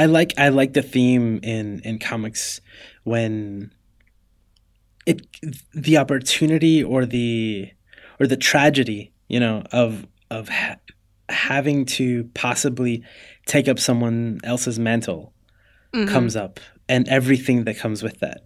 [0.00, 2.62] I like I like the theme in in comics
[3.04, 3.70] when
[5.04, 5.26] it
[5.74, 7.70] the opportunity or the
[8.18, 10.76] or the tragedy, you know, of of ha-
[11.28, 13.02] having to possibly
[13.46, 15.34] take up someone else's mantle
[15.94, 16.08] Mhm.
[16.08, 18.40] comes up and everything that comes with that.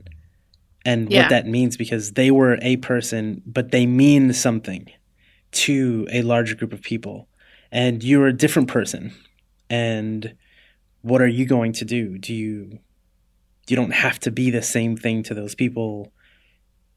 [0.84, 1.22] And Yeah.
[1.22, 4.88] what that means because they were a person but they mean something
[5.52, 7.28] to a larger group of people
[7.70, 9.12] and you're a different person
[9.70, 10.34] and
[11.04, 12.78] what are you going to do do you
[13.68, 16.12] you don't have to be the same thing to those people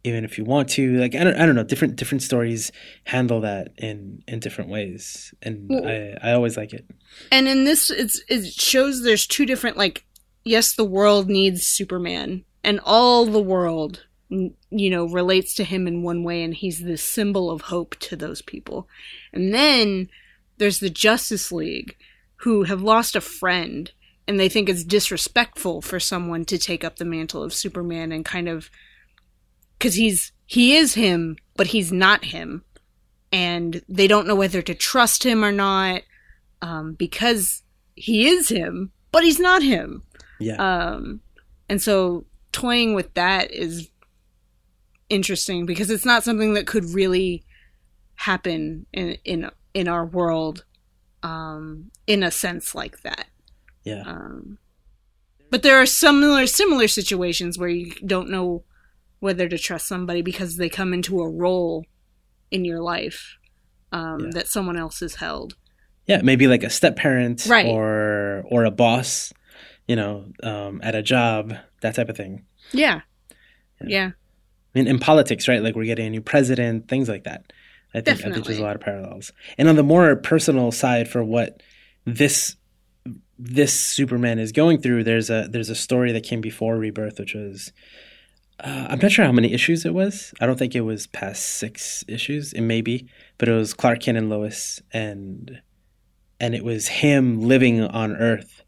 [0.04, 2.72] even if you want to like i don't, I don't know different different stories
[3.04, 6.86] handle that in in different ways and Well- i i always like it
[7.32, 10.04] And in this, it's it shows there's two different like.
[10.43, 16.04] Yes, the world needs Superman, and all the world, you know, relates to him in
[16.04, 18.88] one way, and he's the symbol of hope to those people.
[19.34, 20.10] And then
[20.58, 21.98] there's the Justice League,
[22.43, 23.91] who have lost a friend,
[24.28, 28.26] and they think it's disrespectful for someone to take up the mantle of Superman and
[28.26, 28.70] kind of
[29.78, 32.63] because he's he is him, but he's not him,
[33.32, 36.02] and they don't know whether to trust him or not
[36.62, 37.63] um, because
[37.96, 40.04] he is him, but he's not him.
[40.40, 41.22] yeah Um,
[41.70, 43.90] and so toying with that is
[45.10, 47.44] interesting because it's not something that could really
[48.16, 50.66] happen in in in our world
[51.24, 53.28] um, in a sense like that.
[53.89, 54.58] Yeah Um,
[55.52, 58.63] but there are similar similar situations where you don't know
[59.26, 61.86] whether to trust somebody because they come into a role
[62.56, 63.19] in your life
[63.91, 64.30] um, Yeah.
[64.36, 65.50] that someone else has held.
[66.12, 67.65] yeah maybe like a step parent Right.
[67.73, 69.34] or or a boss
[69.88, 71.43] you know um, at a job
[71.82, 72.34] that type of thing
[72.84, 73.02] Yeah.
[73.82, 73.88] Yeah.
[73.95, 74.10] Yeah.
[74.76, 75.62] I mean, in politics, right?
[75.65, 77.41] Like we're getting a new president, things like that.
[77.95, 79.32] I think, I think there's a lot of parallels.
[79.58, 81.63] And on the more personal side, for what
[82.06, 82.56] this
[83.39, 87.34] this Superman is going through, there's a there's a story that came before Rebirth, which
[87.34, 87.71] was
[88.60, 90.34] uh, I'm not sure how many issues it was.
[90.41, 92.54] I don't think it was past six issues.
[92.54, 95.62] It may be, but it was Clark Kent and Lois, and
[96.39, 98.63] and it was him living on Earth,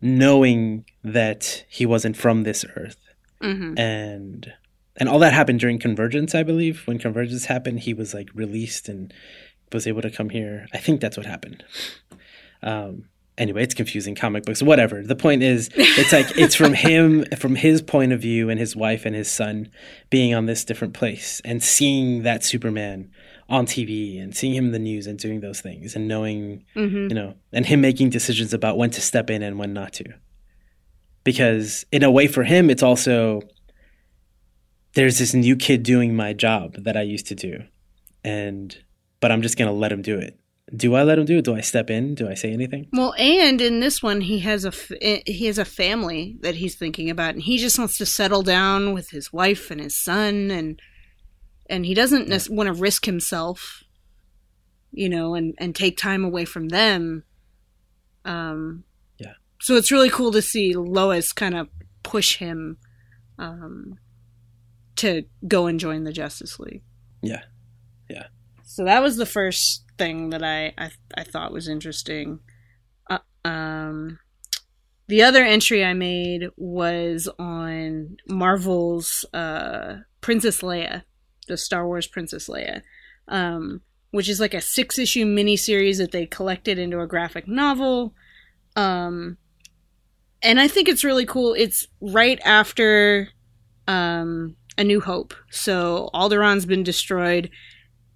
[0.00, 2.98] knowing that he wasn't from this Earth.
[3.40, 4.52] Hmm and
[4.98, 6.86] and all that happened during convergence i believe.
[6.86, 9.12] When convergence happened he was like released and
[9.72, 10.66] was able to come here.
[10.72, 11.62] I think that's what happened.
[12.62, 13.04] Um
[13.38, 17.54] anyway it's confusing comic books whatever the point is it's like it's from him from
[17.54, 19.70] his point of view and his wife and his son
[20.10, 23.10] being on this different place and seeing that superman
[23.48, 27.06] on tv and seeing him in the news and doing those things and knowing hmm
[27.08, 30.04] you know, and him making decisions about when to step in and when not to.
[31.24, 33.42] Because in a way for him, it's also
[34.94, 37.64] there's this new kid doing my job that I used to do,
[38.24, 38.76] and
[39.20, 40.38] but I'm just gonna let him do it.
[40.74, 41.44] Do I let him do it?
[41.44, 42.16] Do I step in?
[42.16, 42.88] Do I say anything?
[42.92, 46.56] Well, and in this one, he has a f- eh, he has a family that
[46.56, 49.96] he's thinking about, and he just wants to settle down with his wife and his
[49.96, 50.80] son, and
[51.70, 53.84] and he doesn't nec- want to risk himself,
[54.90, 57.22] you know, and and take time away from them.
[58.24, 58.82] Um,
[59.18, 59.34] Yeah.
[59.60, 61.68] So it's really cool to see Lois kind of
[62.02, 62.78] push him,
[63.38, 63.98] um,
[64.96, 66.82] to go and join the Justice League.
[67.22, 67.42] Yeah,
[68.10, 68.26] yeah.
[68.64, 72.40] So that was the first thing that I I, I thought was interesting.
[73.08, 74.18] Uh, um,
[75.08, 81.02] the other entry I made was on Marvel's uh, Princess Leia,
[81.48, 82.82] the Star Wars Princess Leia.
[83.28, 83.82] Um,
[84.16, 88.14] which is like a six issue miniseries that they collected into a graphic novel.
[88.74, 89.36] Um,
[90.42, 91.52] and I think it's really cool.
[91.52, 93.28] It's right after
[93.86, 95.34] um, A New Hope.
[95.50, 97.50] So Alderaan's been destroyed.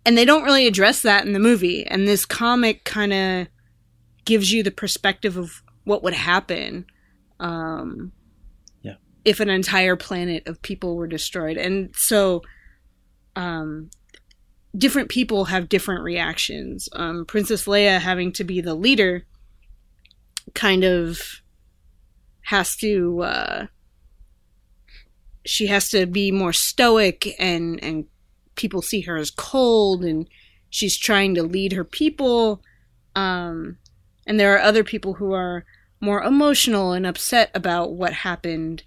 [0.06, 1.86] And they don't really address that in the movie.
[1.86, 3.48] And this comic kind of
[4.24, 6.86] gives you the perspective of what would happen
[7.38, 8.12] um,
[8.82, 8.94] Yeah.
[9.24, 11.56] if an entire planet of people were destroyed.
[11.56, 12.42] And so
[13.36, 13.90] um,
[14.76, 16.88] different people have different reactions.
[16.92, 19.26] Um, Princess Leia having to be the leader
[20.54, 21.20] kind of
[22.42, 23.66] has to uh,
[25.46, 28.06] she has to be more stoic and and
[28.54, 30.28] people see her as cold and
[30.68, 32.62] she's trying to lead her people.
[33.14, 33.78] Um
[34.26, 35.64] and there are other people who are
[36.00, 38.84] more emotional and upset about what happened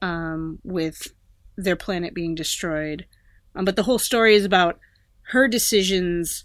[0.00, 1.08] um with
[1.56, 3.06] their planet being destroyed.
[3.54, 4.78] Um, but the whole story is about
[5.22, 6.44] her decisions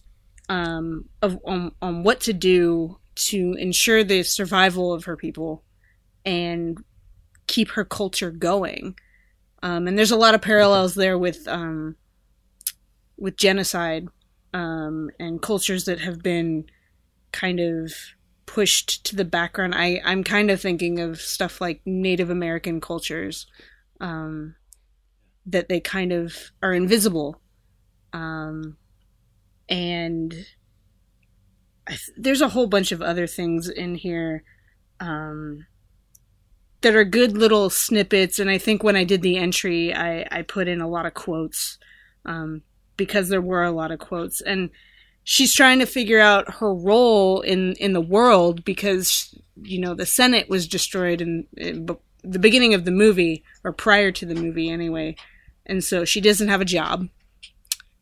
[0.49, 5.63] um of on, on what to do to ensure the survival of her people
[6.25, 6.83] and
[7.47, 8.95] keep her culture going.
[9.63, 11.95] Um, and there's a lot of parallels there with um,
[13.17, 14.07] with genocide
[14.53, 16.65] um, and cultures that have been
[17.31, 17.93] kind of
[18.45, 19.75] pushed to the background.
[19.75, 23.47] I I'm kind of thinking of stuff like Native American cultures
[23.99, 24.55] um,
[25.45, 27.41] that they kind of are invisible,
[28.13, 28.77] um,
[29.69, 30.31] and
[31.87, 34.43] th- there's a whole bunch of other things in here.
[34.99, 35.67] Um,
[36.81, 40.43] that are good little snippets and i think when i did the entry i, I
[40.43, 41.79] put in a lot of quotes
[42.25, 42.61] um,
[42.97, 44.41] because there were a lot of quotes.
[44.41, 44.69] And
[45.23, 50.05] she's trying to figure out her role in in the world because you know the
[50.05, 54.35] senate was destroyed in, in b- the beginning of the movie or prior to the
[54.35, 55.15] movie anyway.
[55.65, 57.07] And so she doesn't have a job.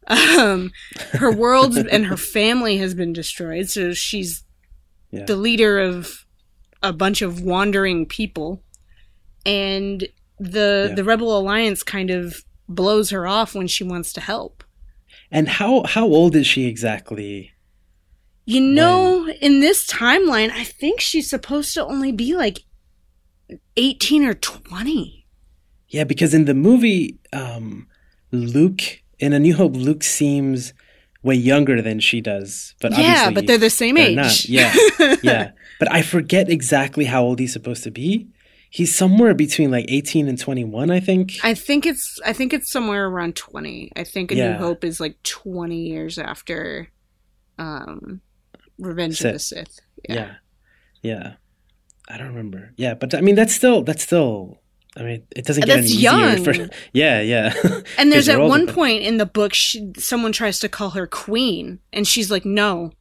[0.07, 0.71] Um,
[1.13, 3.69] her world and her family has been destroyed.
[3.69, 4.43] So she's
[5.11, 5.25] Yeah.
[5.25, 6.25] the leader of
[6.83, 8.61] a bunch of wandering people.
[9.47, 10.07] And
[10.39, 10.95] the Yeah.
[10.95, 14.63] the rebel alliance kind of blows her off when she wants to help
[15.31, 17.51] And how how old is she exactly?
[18.47, 22.59] you know in this timeline i think she's supposed to only be like
[23.75, 25.25] 18 or 20
[25.89, 27.87] Yeah, because in the movie, um,
[28.31, 30.73] Luke in A New Hope, Luke seems
[31.23, 32.75] way younger than she does.
[32.81, 34.45] But yeah but they're the same they're age not.
[34.49, 34.73] Yeah,
[35.23, 35.51] yeah.
[35.79, 38.27] But I forget exactly how old he's supposed to be.
[38.75, 41.33] He's somewhere between like eighteen and twenty one, I think.
[41.43, 44.51] i think it's i think it's somewhere around 20 i think a Yeah.
[44.51, 46.89] new hope is like 20 years after
[47.57, 48.19] um
[48.77, 50.35] revenge of the sith yeah.
[51.01, 51.35] yeah,
[52.09, 52.73] I don't remember.
[52.75, 54.59] Yeah, but I mean that's still that's still.
[54.97, 56.43] I mean, it doesn't get That's any young.
[56.43, 56.53] For,
[56.93, 57.53] yeah, yeah.
[57.97, 60.91] And there's at older, one but- point in the book, she, someone tries to call
[60.91, 62.91] her queen, and she's like, "No,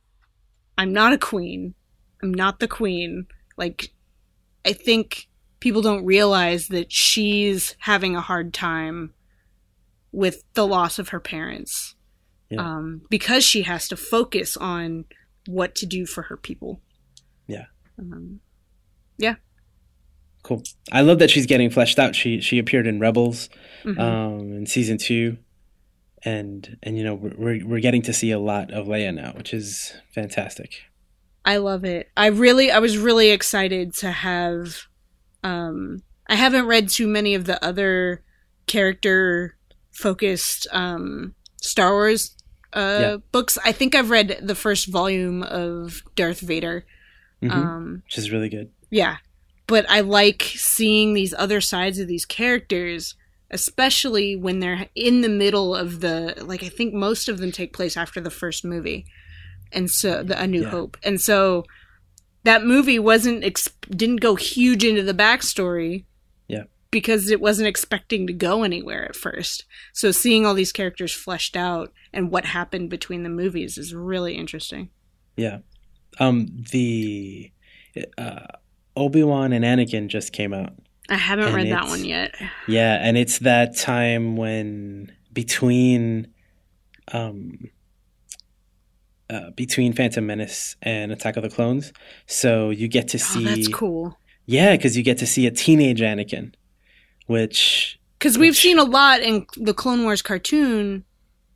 [0.79, 1.75] I'm not a queen.
[2.23, 3.27] I'm not the queen."
[3.59, 3.93] Like,
[4.65, 5.29] I think
[5.65, 9.15] people don't realize that she's having a hard time
[10.13, 11.95] with the loss of her parents,
[12.51, 12.61] Yeah.
[12.61, 15.07] um, because she has to focus on
[15.47, 16.83] what to do for her people.
[17.47, 17.65] Yeah.
[17.99, 18.41] Um,
[19.17, 19.37] yeah.
[20.43, 20.63] Cool.
[20.93, 22.15] I love that she's getting fleshed out.
[22.15, 23.49] She she appeared in Rebels
[23.85, 23.99] mhm.
[23.99, 25.39] um, in season two,
[26.27, 29.33] and and you know we're we're- we're getting to see a lot of Leia now,
[29.35, 30.83] which is fantastic.
[31.47, 32.11] I love it.
[32.19, 34.89] I really I was really excited to have
[35.45, 38.23] um I haven't read too many of the other
[38.67, 39.57] character
[39.93, 42.37] focused um Star Wars
[42.73, 43.17] uh Yeah.
[43.31, 43.57] books.
[43.65, 46.85] I think I've read the first volume of Darth Vader.
[47.43, 47.51] Mhm.
[47.53, 48.71] Um which is really good.
[48.91, 49.19] yeah.
[49.67, 53.15] But I like seeing these other sides of these characters,
[53.51, 57.73] especially when they're in the middle of the like I think most of them take
[57.73, 59.07] place after the first movie.
[59.73, 60.69] And so the A New Yeah.
[60.71, 60.97] Hope.
[61.03, 61.65] And so
[62.45, 66.05] that movie wasn't ex- didn't go huge into the backstory.
[66.49, 66.65] Yeah.
[66.91, 69.65] Because it wasn't expecting to go anywhere at first.
[69.93, 74.35] So seeing all these characters fleshed out and what happened between the movies is really
[74.37, 74.91] interesting.
[75.37, 75.59] Yeah.
[76.21, 76.47] Um.
[76.71, 77.51] The
[78.17, 78.47] uh,
[78.97, 80.75] Obi Wan and Anakin just came out.
[81.09, 82.35] I haven't And read that one yet.
[82.69, 86.29] Yeah, and it's that time when between
[87.13, 87.71] um
[89.31, 91.93] uh, between Phantom Menace and Attack of the Clones,
[92.27, 94.19] so you get to Oh, see that's cool.
[94.47, 96.53] yeah, because you get to see a teenage Anakin,
[97.27, 101.05] which Because we've seen a lot in the Clone Wars cartoon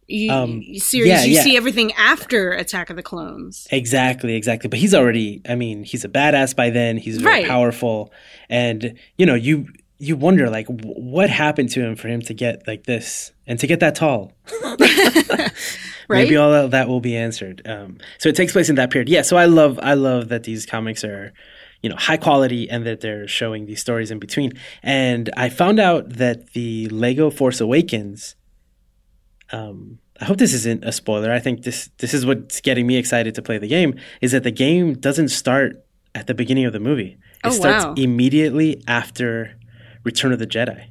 [0.06, 1.08] you, Um, series.
[1.08, 1.42] yeah, you yeah.
[1.42, 3.66] see everything after Attack of the Clones.
[3.70, 4.68] exactly, exactly.
[4.68, 6.96] But he's already, I mean, he's a badass by then.
[6.96, 7.46] He's very Right.
[7.46, 8.10] powerful,
[8.48, 9.66] and you know, you
[10.00, 13.58] you wonder like w- what happened to him for him to get like this and
[13.58, 14.32] to get that tall.
[16.10, 16.22] Right?
[16.24, 17.60] Maybe all of that will be answered.
[17.68, 19.10] Um, so it takes place in that period.
[19.10, 19.20] Yeah.
[19.20, 21.34] So I love I love that these comics are,
[21.82, 24.52] you know, high quality and that they're showing these stories in between.
[24.82, 28.36] And I found out that the Lego Force Awakens.
[29.52, 31.30] Um, I hope this isn't a spoiler.
[31.30, 33.94] I think this this is what's getting me excited to play the game.
[34.22, 35.84] Is that the game doesn't start
[36.14, 37.18] at the beginning of the movie.
[37.44, 37.94] It Oh, starts wow.
[37.98, 39.58] immediately after
[40.04, 40.86] Return of the Jedi.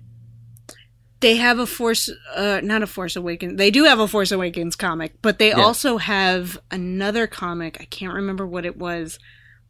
[1.20, 3.58] They have a Force, uh, not a Force Awakens.
[3.58, 5.62] They do have a Force Awakens comic, but they Yeah.
[5.62, 7.78] also have another comic.
[7.80, 9.18] I can't remember what it was,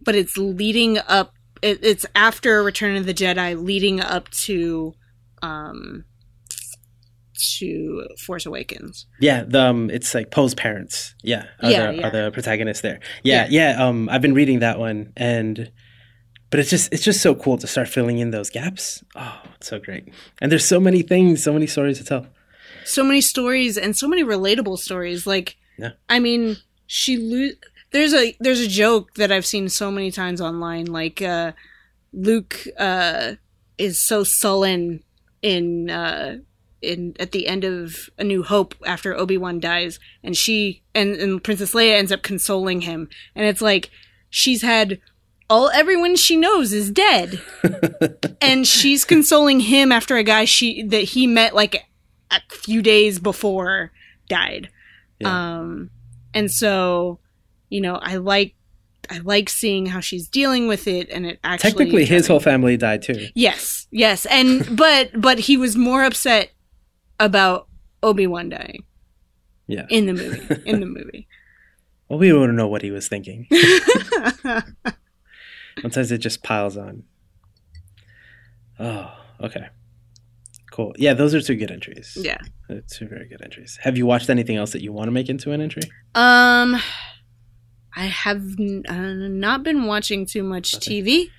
[0.02, 1.34] but it's leading up.
[1.62, 4.94] It, it's after Return of the Jedi, leading up to,
[5.42, 6.04] um,
[7.60, 9.06] to Force Awakens.
[9.20, 11.14] Yeah, the um, it's like Poe's parents.
[11.24, 12.08] Yeah, are, Yeah, the, yeah.
[12.08, 13.00] are the protagonists there.
[13.24, 15.72] Yeah, yeah, Um, I've been reading that one, and
[16.50, 19.04] but it's just it's just so cool to start filling in those gaps.
[19.16, 20.10] Oh, it's so great.
[20.42, 22.28] And there's so many things, so many stories to tell.
[22.86, 25.92] so many stories and so many relatable stories like Yeah.
[26.10, 26.56] i mean
[26.86, 27.58] she lo-
[27.92, 31.52] there's a there's a joke that i've seen so many times online like uh
[32.14, 33.34] luke uh
[33.78, 35.04] is so sullen
[35.42, 36.38] in uh
[36.82, 41.44] in at the end of a new hope after obi-wan dies and she and, and
[41.44, 43.90] princess leia ends up consoling him and it's like
[44.30, 45.00] she's had
[45.50, 47.42] all everyone she knows is dead
[48.42, 51.86] and she's consoling him after a guy she that he met like
[52.32, 53.92] a few days before
[54.30, 54.70] died.
[55.20, 55.58] Yeah.
[55.60, 55.90] Um
[56.34, 57.20] and so,
[57.70, 58.56] you know, I like
[59.10, 62.76] I like seeing how she's dealing with it and it actually Technically, his whole family
[62.76, 63.28] died too.
[63.34, 63.88] Yes.
[63.90, 64.26] Yes.
[64.26, 66.50] And but but he was more upset
[67.20, 67.68] about
[68.04, 68.84] Obi-Wan dying
[69.68, 69.86] Yeah.
[69.90, 70.62] in the movie.
[70.70, 71.28] In the movie.
[72.10, 73.48] Well, we don't know what he was thinking.
[75.82, 77.04] Sometimes it just piles on.
[78.80, 79.12] Oh,
[79.42, 79.68] okay.
[80.72, 80.94] Cool.
[80.98, 82.18] Yeah, those are two good entries.
[82.22, 82.38] yeah.
[82.70, 83.80] Uh, two very good entries.
[83.82, 85.84] Have you watched anything else that you want to make into an entry?
[86.14, 86.76] Um
[87.96, 91.02] I have n- uh, not been watching too much Okay.
[91.02, 91.30] TV.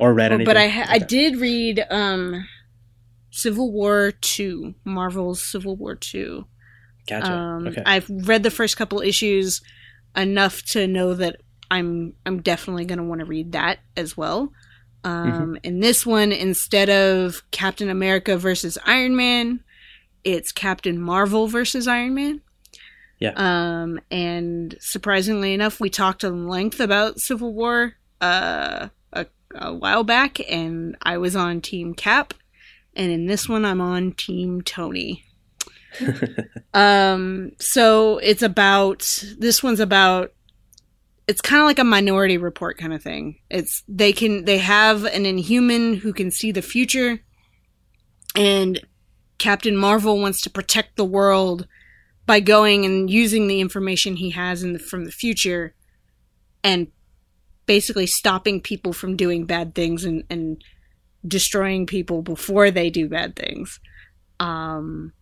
[0.00, 0.46] Or read anything?
[0.46, 2.48] but I ha- I did read um
[3.30, 6.44] Civil War 2, Marvel's Civil War 2.
[7.08, 7.30] Gotcha.
[7.32, 7.82] Um okay.
[7.86, 9.60] I've read the first couple issues
[10.16, 11.36] enough to know that
[11.70, 14.52] I'm I'm definitely going to want to read that as well.
[15.04, 15.54] Um Mm-hmm.
[15.62, 19.60] in this one instead of Captain America versus Iron Man,
[20.24, 22.40] it's Captain Marvel versus Iron Man.
[23.18, 23.32] Yeah.
[23.36, 30.04] Um and surprisingly enough, we talked at length about Civil War uh a, a while
[30.04, 32.34] back and I was on team Cap
[32.96, 35.24] and in this one I'm on team Tony.
[36.74, 40.32] Um, so it's about this one's about
[41.28, 43.36] it's kind of like a minority report kind of thing.
[43.50, 47.20] It's they can they have an inhuman who can see the future
[48.34, 48.80] and
[49.38, 51.66] Captain Marvel wants to protect the world
[52.26, 55.74] by going and using the information he has the, from the future
[56.64, 56.88] and
[57.66, 60.62] basically stopping people from doing bad things and, and
[61.26, 63.80] destroying people before they do bad things.
[64.40, 65.12] Um,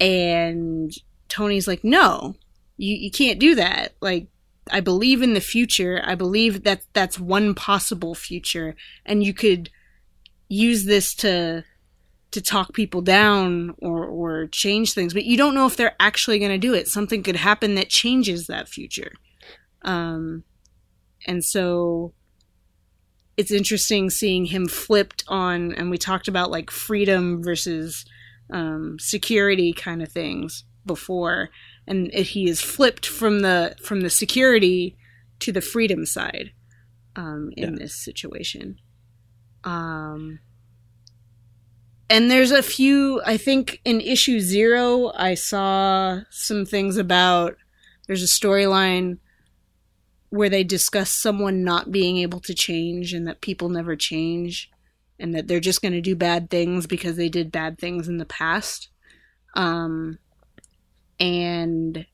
[0.00, 0.92] and
[1.28, 2.34] Tony's like, no,
[2.76, 3.94] you, you can't do that.
[4.00, 4.28] Like,
[4.70, 6.00] I believe in the future.
[6.04, 8.74] I believe that that's one possible future,
[9.04, 9.70] and you could
[10.48, 11.64] use this to
[12.30, 16.38] to talk people down or or change things, but you don't know if they're actually
[16.38, 16.88] going to do it.
[16.88, 19.12] Something could happen that changes that future.
[19.82, 20.44] Um,
[21.26, 22.12] and so
[23.36, 28.04] it's interesting seeing him flipped on, and we talked about like freedom versus
[28.50, 31.50] um, security kind of things before,
[31.86, 34.96] and it, he is flipped from the from the security
[35.40, 36.52] to the freedom side
[37.16, 37.78] um, in Yeah.
[37.78, 38.78] this situation.
[39.64, 40.40] Um,
[42.10, 43.22] and there's a few.
[43.24, 47.56] I think in issue zero, I saw some things about.
[48.06, 49.18] There's a storyline
[50.28, 54.70] where they discuss someone not being able to change and that people never change
[55.18, 58.18] and that they're just going to do bad things because they did bad things in
[58.18, 58.88] the past.
[59.54, 60.18] Um,
[61.24, 62.04] and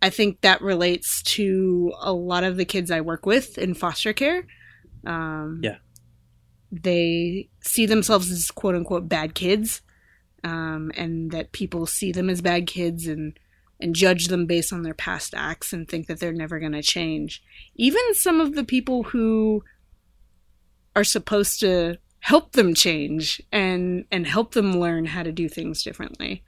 [0.00, 4.14] I think that relates to a lot of the kids I work with in foster
[4.14, 4.46] care.
[5.06, 5.76] Um, Yeah.
[6.72, 9.82] They see themselves as quote unquote bad kids,
[10.44, 13.38] um, and that people see them as bad kids and
[13.80, 16.82] and judge them based on their past acts and think that they're never going to
[16.82, 17.42] change.
[17.76, 19.62] Even some of the people who
[20.96, 25.82] are supposed to help them change and and help them learn how to do things
[25.82, 26.42] differently.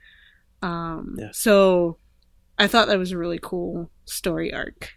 [0.61, 1.29] Um, Yeah.
[1.31, 1.97] So
[2.57, 4.93] I thought that was a really cool story arc.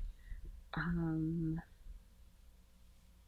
[0.74, 1.60] Um,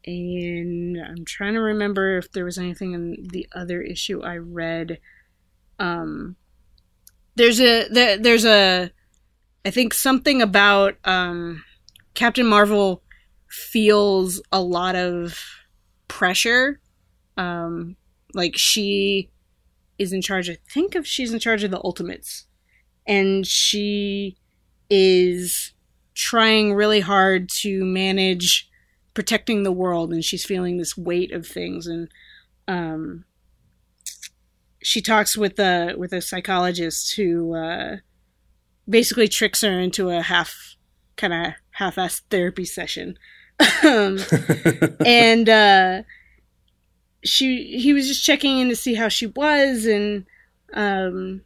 [0.05, 4.99] and I'm trying to remember if there was anything in the other issue I read.
[5.79, 6.37] Um,
[7.35, 8.91] there's a there, there's a
[9.65, 11.65] I think something about um,
[12.15, 13.03] Captain Marvel
[13.49, 15.39] feels a lot of
[16.09, 16.81] pressure.
[17.37, 17.97] Um,
[18.33, 19.31] like she
[19.99, 20.51] is in charge.
[20.51, 22.47] I think of she's in charge of the Ultimates,
[23.07, 24.37] and she
[24.91, 25.73] is
[26.15, 28.71] trying really hard to manage
[29.15, 31.87] protecting the world, and she's feeling this weight of things.
[31.87, 32.09] And
[32.69, 33.25] um,
[34.83, 37.97] she talks with a with a psychologist who uh,
[38.89, 40.77] basically tricks her into a half
[41.17, 43.19] kind of half-assed therapy session.
[43.85, 44.19] um,
[45.05, 46.03] and uh,
[47.27, 50.25] she he was just checking in to see how she was and
[50.75, 51.43] um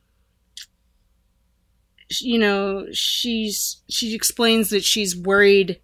[2.21, 5.81] you know she's she explains that she's worried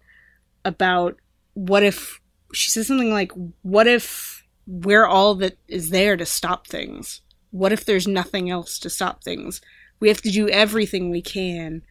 [0.65, 1.15] about
[1.53, 2.19] what if
[2.53, 3.31] she says something like
[3.61, 7.21] what if we're all that is there to stop things?
[7.51, 9.61] What if there's nothing else to stop things?
[9.99, 11.81] We have to do everything we can.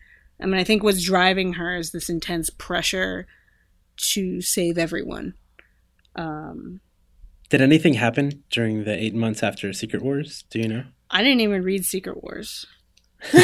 [0.40, 3.26] I mean i think what's driving her is this intense pressure
[4.12, 5.34] to save everyone.
[6.14, 6.80] Um
[7.49, 10.44] Did anything happen during the eight months after Secret Wars?
[10.51, 10.84] Do you know?
[11.11, 12.66] I didn't even read Secret Wars.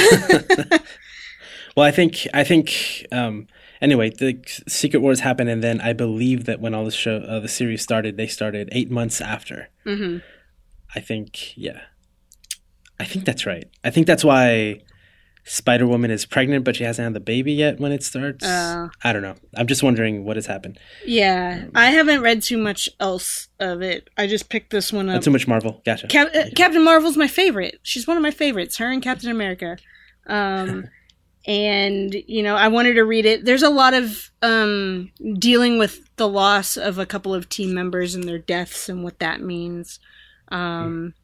[1.77, 3.47] Well, I think I think um,
[3.81, 4.39] anyway, the
[4.69, 7.83] Secret Wars happened, and then I believe that when all the show uh, the series
[7.83, 9.69] started, they started eight months after.
[9.87, 10.19] Mm-hmm.
[10.95, 11.81] I think yeah,
[13.01, 13.65] I think that's right.
[13.85, 14.81] I think that's why
[15.45, 18.45] Spider Woman is pregnant, but she hasn't had the baby yet when it starts.
[18.45, 18.89] Uh.
[19.03, 19.35] I don't know.
[19.57, 20.79] I'm just wondering what has happened.
[21.05, 24.09] Yeah, I haven't read too much else of it.
[24.17, 25.23] I just picked this one Not up.
[25.23, 25.81] too much Marvel.
[25.85, 26.07] Gotcha.
[26.07, 27.81] Cap- uh, Captain Marvel's my favorite.
[27.83, 28.77] She's one of my favorites.
[28.79, 29.79] Her and Captain America.
[30.29, 30.89] Um,
[31.47, 33.45] and you know, I wanted to read it.
[33.45, 38.15] There's a lot of um, dealing with the loss of a couple of team members
[38.15, 39.99] and their deaths and what that means.
[40.49, 41.15] Um,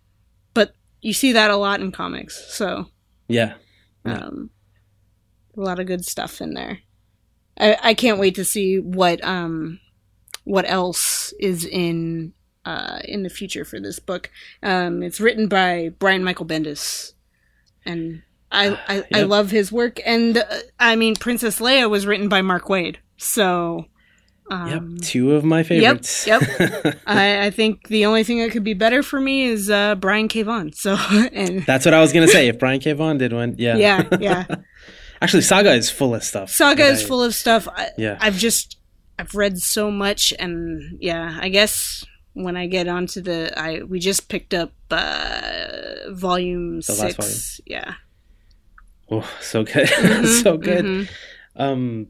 [0.54, 2.52] But you see that a lot in comics.
[2.52, 2.86] So
[3.28, 3.54] yeah.
[4.04, 4.50] Um,
[5.56, 6.80] a lot of good stuff in there.
[7.58, 9.80] I, I can't wait to see what um,
[10.44, 12.32] what else is in
[12.64, 14.30] uh, in the future for this book.
[14.62, 17.12] Um, it's written by Brian Michael Bendis,
[17.84, 18.22] and
[18.52, 20.00] I I, I love his work.
[20.06, 20.44] And uh,
[20.78, 23.86] I mean, Princess Leia was written by Mark Waid, so.
[24.50, 25.02] Um, Yep.
[25.02, 26.26] Two of my favorites.
[26.26, 26.42] yep.
[27.06, 30.26] I, I think the only thing that could be better for me is uh, Brian
[30.28, 30.42] K.
[30.42, 30.72] Vaughan.
[30.72, 30.94] So,
[31.32, 32.48] and That's what I was gonna say.
[32.48, 32.92] If Brian K.
[32.92, 34.46] Vaughan did one, yeah, yeah, yeah.
[35.20, 36.50] Actually, Saga is full of stuff.
[36.50, 37.68] Saga is I- full of stuff.
[37.68, 38.16] I, Yeah.
[38.20, 38.78] I've just
[39.18, 43.98] I've read so much, and yeah, I guess when I get onto the, I we
[43.98, 47.60] just picked up uh volume The last six.
[47.66, 47.94] Yeah,
[49.10, 50.84] Oh, so good, Mhm, so good.
[50.84, 51.08] mhm.
[51.56, 52.06] Um,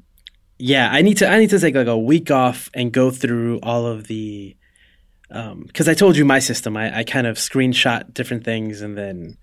[0.58, 1.28] yeah, I need to.
[1.28, 4.56] I need to take like a week off and go through all of the.
[5.30, 8.96] Um, because I told you my system, I, I kind of screenshot different things and
[8.96, 9.36] then,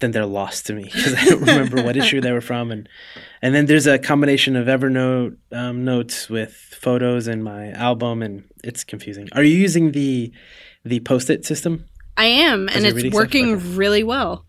[0.00, 2.88] then they're lost to me because I don't remember what issue they were from, and
[3.40, 8.44] and then there's a combination of Evernote um, notes with photos in my album, and
[8.62, 9.28] it's confusing.
[9.32, 10.32] Are you using the
[10.84, 11.86] the post-it system?
[12.16, 13.66] I am, and it's working Okay.
[13.76, 14.44] really well.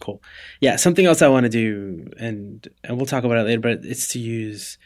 [0.00, 0.20] Cool.
[0.60, 3.60] Yeah, something else I want to do, and and we'll talk about it later.
[3.60, 4.76] But it's to use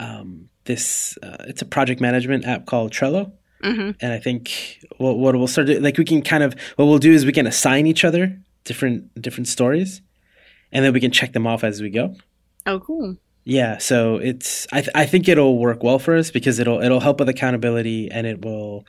[0.00, 1.16] um, this.
[1.22, 3.32] Uh, it's a project management app called Trello,
[3.62, 6.86] hmm and I think what what we'll start doing, like we can kind of what
[6.86, 10.02] we'll do is we can assign each other different different stories,
[10.72, 12.14] and then we can check them off as we go.
[12.66, 13.16] Oh, cool.
[13.44, 17.00] Yeah, so it's I th- I think it'll work well for us because it'll it'll
[17.00, 18.86] help with accountability and it will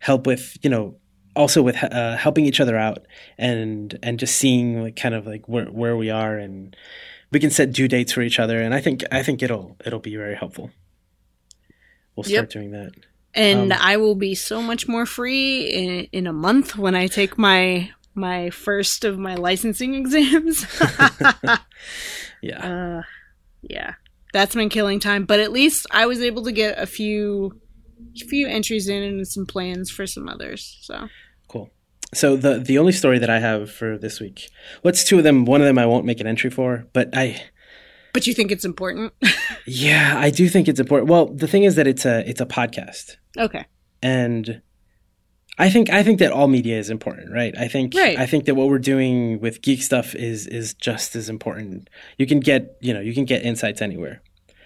[0.00, 0.96] help with you know
[1.36, 3.06] also with uh, helping each other out
[3.38, 6.74] and and just seeing like kind of like where where we are and
[7.30, 10.00] we can set due dates for each other and I think I think it'll it'll
[10.00, 10.70] be very helpful.
[12.16, 12.50] We'll start Yep.
[12.50, 12.92] doing that.
[13.34, 17.06] And Um, I will be so much more free in, in a month when I
[17.06, 20.66] take my my first of my licensing exams.
[22.42, 22.98] Yeah.
[22.98, 23.02] Uh,
[23.62, 23.94] yeah,
[24.32, 25.26] that's been killing time.
[25.26, 27.60] But at least I was able to get a few,
[28.28, 30.78] few entries in and some plans for some others.
[30.80, 31.08] So.
[32.12, 34.48] So the the only story that I have for this week,
[34.82, 35.44] what's two of them?
[35.44, 37.42] One of them I won't make an entry for, but I
[38.12, 39.12] but you think it's important?
[39.66, 41.08] yeah I do think it's important.
[41.08, 43.16] Well, the thing is that it's a it's a podcast.
[43.38, 43.64] okay.
[44.02, 44.60] and
[45.58, 47.54] I think I think that all media is important, right?
[47.56, 48.18] I think Right.
[48.18, 51.88] I think that what we're doing with geek stuff is is just as important.
[52.18, 54.22] You can get you know you can get insights anywhere,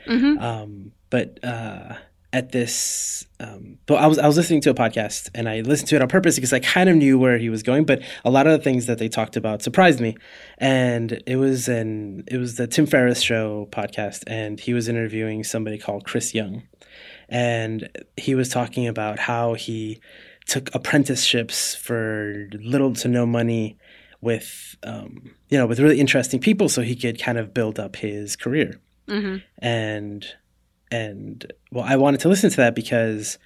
[0.07, 1.97] hmm um, but uh,
[2.35, 5.89] at this, um, but I was I was listening to a podcast and I listened
[5.91, 8.31] to it on purpose because I kind of knew where he was going, but a
[8.31, 10.17] lot of the things that they talked about surprised me,
[10.59, 15.45] and it was an it was the Tim Ferriss show podcast, and he was interviewing
[15.45, 16.65] somebody called Chris Young.
[17.29, 20.01] And he was talking about how he
[20.47, 23.79] took apprenticeships for little to no money
[24.21, 27.95] with um, you know with really interesting people so he could kind of build up
[27.95, 28.81] his career.
[29.07, 29.37] Mm-hmm.
[29.59, 30.27] and
[30.95, 33.39] and well i wanted to listen to that because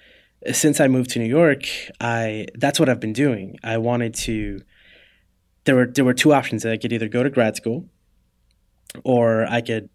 [0.51, 1.63] since i moved to new york
[1.99, 3.57] i that's what i've been doing.
[3.63, 4.61] I wanted to
[5.65, 6.65] there were there were two options.
[6.65, 7.85] I could either go to grad school
[9.03, 9.89] or i could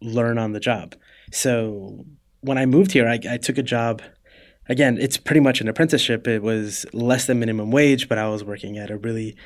[0.00, 0.94] learn on the job.
[1.32, 2.04] So
[2.40, 4.02] when i moved here i, I took a job.
[4.68, 6.26] Again it's pretty much an apprenticeship.
[6.26, 9.36] It was less than minimum wage but i was working at a really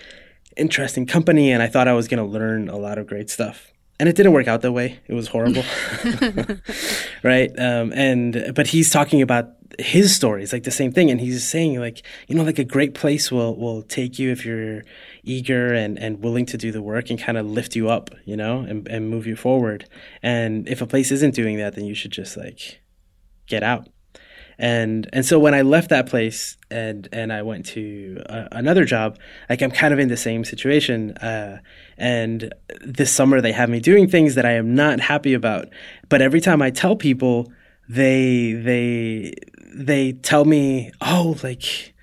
[0.56, 3.72] interesting company and i thought i was going to learn a lot of great stuff
[4.00, 4.98] and it didn't work out that way.
[5.06, 5.62] It was horrible,
[7.22, 7.50] right?
[7.58, 11.78] Um, and but he's talking about his stories, like the same thing, and he's saying
[11.78, 14.84] like you know like a great place will will take you if you're
[15.22, 18.36] eager and and willing to do the work and kind of lift you up, you
[18.36, 19.86] know, and and move you forward.
[20.22, 22.80] And if a place isn't doing that, then you should just like
[23.46, 23.86] get out.
[24.60, 28.84] And and so when I left that place and and I went to uh, another
[28.84, 31.12] job, like I'm kind of in the same situation.
[31.16, 31.60] Uh,
[31.96, 32.52] and
[32.84, 35.70] this summer they have me doing things that I am not happy about.
[36.10, 37.50] But every time I tell people,
[37.88, 39.32] they they
[39.74, 41.94] they tell me, oh, like,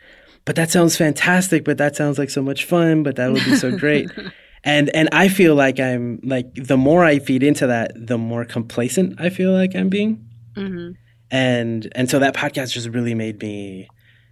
[0.43, 1.64] but that sounds fantastic.
[1.64, 3.03] But that sounds like so much fun.
[3.03, 4.10] But that would be so great.
[4.64, 8.45] and and I feel like I'm like the more I feed into that, the more
[8.45, 10.28] complacent I feel like I'm being.
[10.55, 10.93] Mm-hmm.
[11.32, 13.88] And and so that podcast just really made me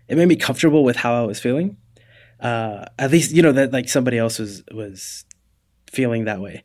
[0.07, 1.77] it made me comfortable with how I was feeling.
[2.39, 5.25] Uh, at least you know that like somebody else was was
[5.87, 6.63] feeling that way.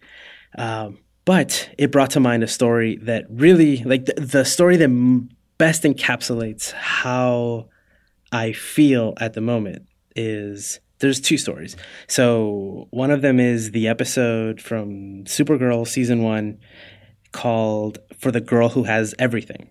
[0.58, 4.84] Um, but it brought to mind a story that really like the, the story that
[4.84, 7.68] m- best encapsulates how
[8.32, 11.76] I feel at the moment is there's two stories.
[12.08, 16.58] So one of them is the episode from Supergirl season one
[17.32, 19.70] called "For the Girl Who Has Everything,"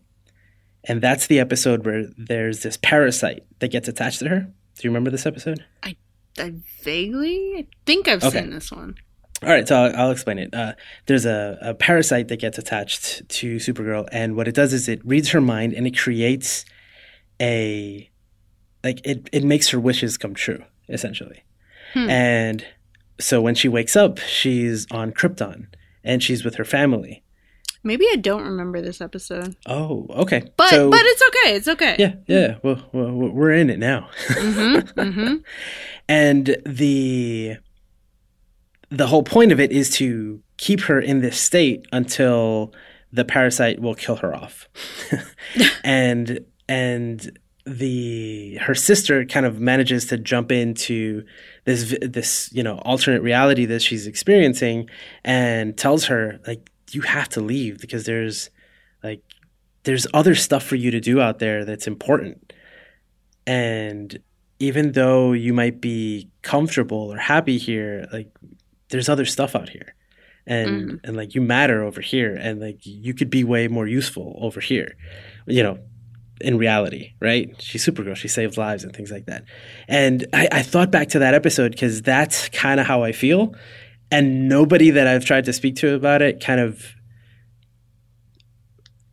[0.86, 4.39] and that's the episode where there's this parasite that gets attached to her.
[4.41, 5.63] Do you remember this episode?
[5.84, 5.95] I,
[6.38, 6.53] I
[6.84, 8.39] vaguely, I think I've Okay.
[8.41, 8.95] seen this one.
[9.43, 10.53] All right, so I'll, I'll explain it.
[10.53, 10.73] Uh,
[11.05, 15.05] there's a, a parasite that gets attached to Supergirl, and what it does is it
[15.05, 16.65] reads her mind and it creates
[17.41, 18.09] a
[18.84, 21.43] like it it makes her wishes come true, essentially.
[21.93, 22.09] Hmm.
[22.09, 22.65] And
[23.19, 25.67] so when she wakes up, she's on Krypton
[26.03, 27.23] and she's with her family.
[27.84, 30.43] Maybe I don't remember this episode, Oh, okay.
[30.57, 31.55] but So- but it's okay.
[31.55, 31.95] It's okay.
[31.97, 32.55] yeah, yeah.
[32.61, 34.09] Well, well, we're in it now.
[34.27, 35.36] Mm-hmm, mm-hmm.
[36.09, 37.57] and the
[38.89, 42.73] the whole point of it is to keep her in this state until
[43.13, 44.67] the parasite will kill her off
[45.84, 51.23] and and the her sister kind of manages to jump into
[51.65, 54.89] this this you know alternate reality that she's experiencing
[55.23, 58.49] and tells her like you have to leave because there's
[59.03, 59.21] like
[59.83, 62.53] there's other stuff for you to do out there that's important.
[63.47, 64.19] And
[64.59, 68.29] even though you might be comfortable or happy here like
[68.89, 69.95] there's other stuff out here.
[70.45, 70.95] And mm-hmm.
[71.03, 74.59] and like you matter over here and like you could be way more useful over
[74.59, 74.95] here
[75.45, 75.77] you know
[76.41, 77.53] in reality right?
[77.61, 78.15] She's supergirl.
[78.15, 79.43] She saves lives and things like that.
[79.87, 83.53] And i, I thought back to that episode because that's kind of how i feel
[84.12, 86.93] and nobody that i've tried to speak to about it kind of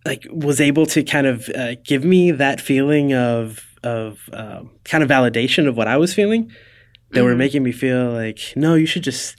[0.05, 5.03] like was able to kind of uh, give me that feeling of of um, kind
[5.05, 6.51] of validation of what I was feeling.
[7.13, 7.39] They were Mhm.
[7.39, 9.37] making me feel like, no, you should just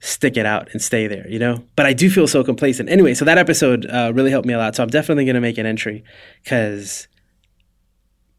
[0.00, 1.64] stick it out and stay there, you know.
[1.76, 2.88] But I do feel so complacent.
[2.88, 4.74] Anyway, so that episode uh, really helped me a lot.
[4.74, 6.02] So I'm definitely going to make an entry
[6.42, 7.06] because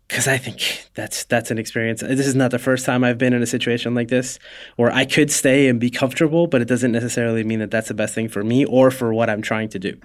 [0.08, 2.02] because I think that's that's an experience.
[2.02, 4.40] This is not the first time I've been in a situation like this
[4.76, 7.94] where I could stay and be comfortable, but it doesn't necessarily mean that that's the
[7.94, 10.00] best thing for me or for what I'm trying to do.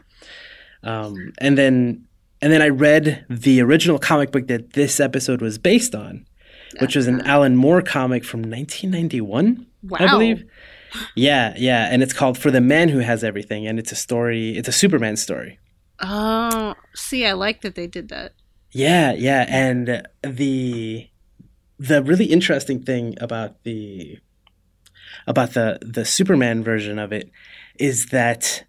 [0.83, 2.07] Um, and then
[2.41, 6.27] and then I read the original comic book that this episode was based on,
[6.81, 10.45] which was an Alan Moore comic from 1991, I believe.
[11.15, 14.57] Yeah, yeah, and it's called For the Man Who Has Everything, and it's a story.
[14.57, 15.59] It's a Superman story.
[16.01, 18.33] Oh, see, I like that they did that.
[18.73, 21.09] Yeah, yeah, and the
[21.79, 24.19] the really interesting thing about the
[25.27, 27.31] about the the Superman version of it
[27.79, 28.65] is that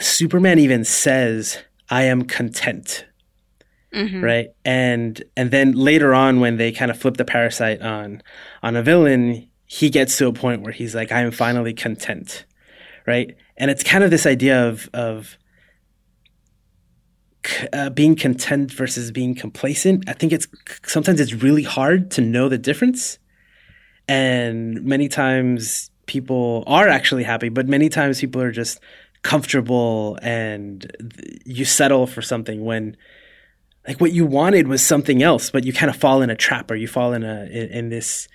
[0.00, 3.06] Superman even says, "I am content."
[3.92, 8.20] hmm right and and then later on when they kind of flip the parasite on
[8.62, 12.44] on a villain he gets to a point where he's like i am finally content
[13.06, 15.38] right and it's kind of this idea of of
[17.72, 20.46] uh, being content versus being complacent i think it's
[20.84, 23.18] sometimes it's really hard to know the difference
[24.08, 28.80] and many times people are actually happy but many times people are just
[29.22, 30.90] comfortable and
[31.46, 32.96] you settle for something when
[33.86, 36.70] like what you wanted was something else, but you kind of fall in a trap
[36.70, 38.28] or you fall in a in, in this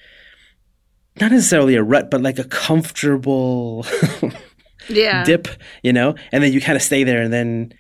[1.20, 3.86] not necessarily a rut, but like a comfortable
[4.90, 5.24] yeah.
[5.24, 5.48] dip,
[5.84, 7.74] you know, and then you kind of stay there, and then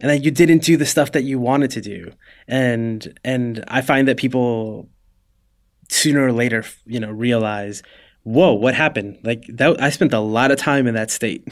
[0.00, 2.12] and that you didn't do the stuff that you wanted to do,
[2.46, 4.88] and and I find that people
[5.88, 7.82] sooner or later, you know, realize,
[8.24, 9.18] whoa, what happened?
[9.22, 11.46] Like that, I spent a lot of time in that state,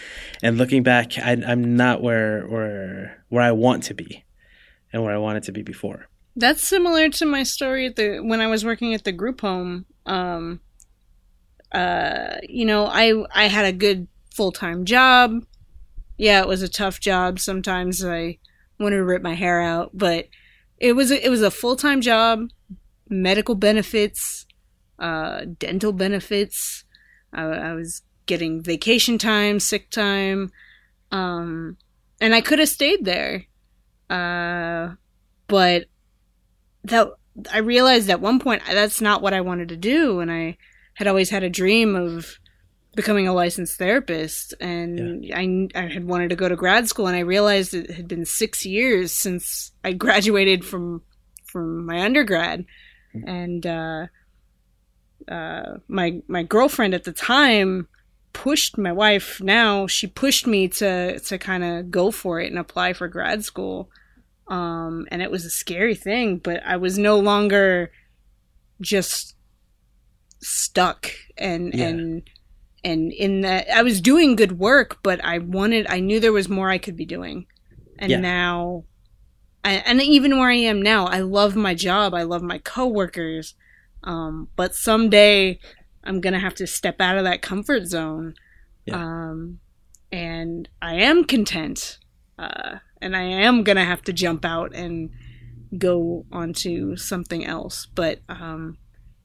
[0.42, 4.24] and looking back, I, I'm not where where where I want to be,
[4.92, 6.08] and where I wanted to be before.
[6.34, 9.84] That's similar to my story at the when I was working at the group home.
[10.06, 10.60] Um,
[11.72, 15.44] uh, you know, I I had a good full time job.
[16.16, 17.38] Yeah, it was a tough job.
[17.38, 18.38] Sometimes I
[18.78, 20.28] wanted to rip my hair out, but
[20.78, 22.48] it was a, it was a full time job,
[23.08, 24.46] medical benefits,
[24.98, 26.84] uh, dental benefits.
[27.32, 30.50] I, I was getting vacation time, sick time,
[31.10, 31.76] um,
[32.20, 33.44] and I could have stayed there,
[34.10, 34.94] uh,
[35.48, 35.86] but
[36.84, 37.08] that
[37.52, 40.56] I realized at one point that's not what I wanted to do, and I
[40.94, 42.36] had always had a dream of
[42.94, 45.38] becoming a licensed therapist and yeah.
[45.38, 48.24] I, I had wanted to go to grad school and i realized it had been
[48.24, 51.02] six years since i graduated from
[51.44, 52.66] from my undergrad
[53.14, 53.28] mm-hmm.
[53.28, 54.06] and uh,
[55.28, 57.88] uh, my my girlfriend at the time
[58.32, 62.58] pushed my wife now she pushed me to to kind of go for it and
[62.58, 63.90] apply for grad school
[64.48, 67.90] um, and it was a scary thing but i was no longer
[68.80, 69.34] just
[70.40, 71.88] stuck and yeah.
[71.88, 72.22] and
[72.84, 76.48] and in that I was doing good work, but I wanted I knew there was
[76.48, 77.46] more I could be doing.
[77.98, 78.20] And yeah.
[78.20, 78.84] now
[79.64, 82.14] I, and even where I am now, I love my job.
[82.14, 83.54] I love my coworkers.
[84.02, 85.60] Um, but someday
[86.02, 88.34] I'm going to have to step out of that comfort zone.
[88.86, 88.96] Yeah.
[88.96, 89.60] Um,
[90.10, 91.98] and I am content.
[92.38, 95.10] Uh, and I am going to have to jump out and
[95.78, 97.86] go onto something else.
[97.94, 98.78] But, um,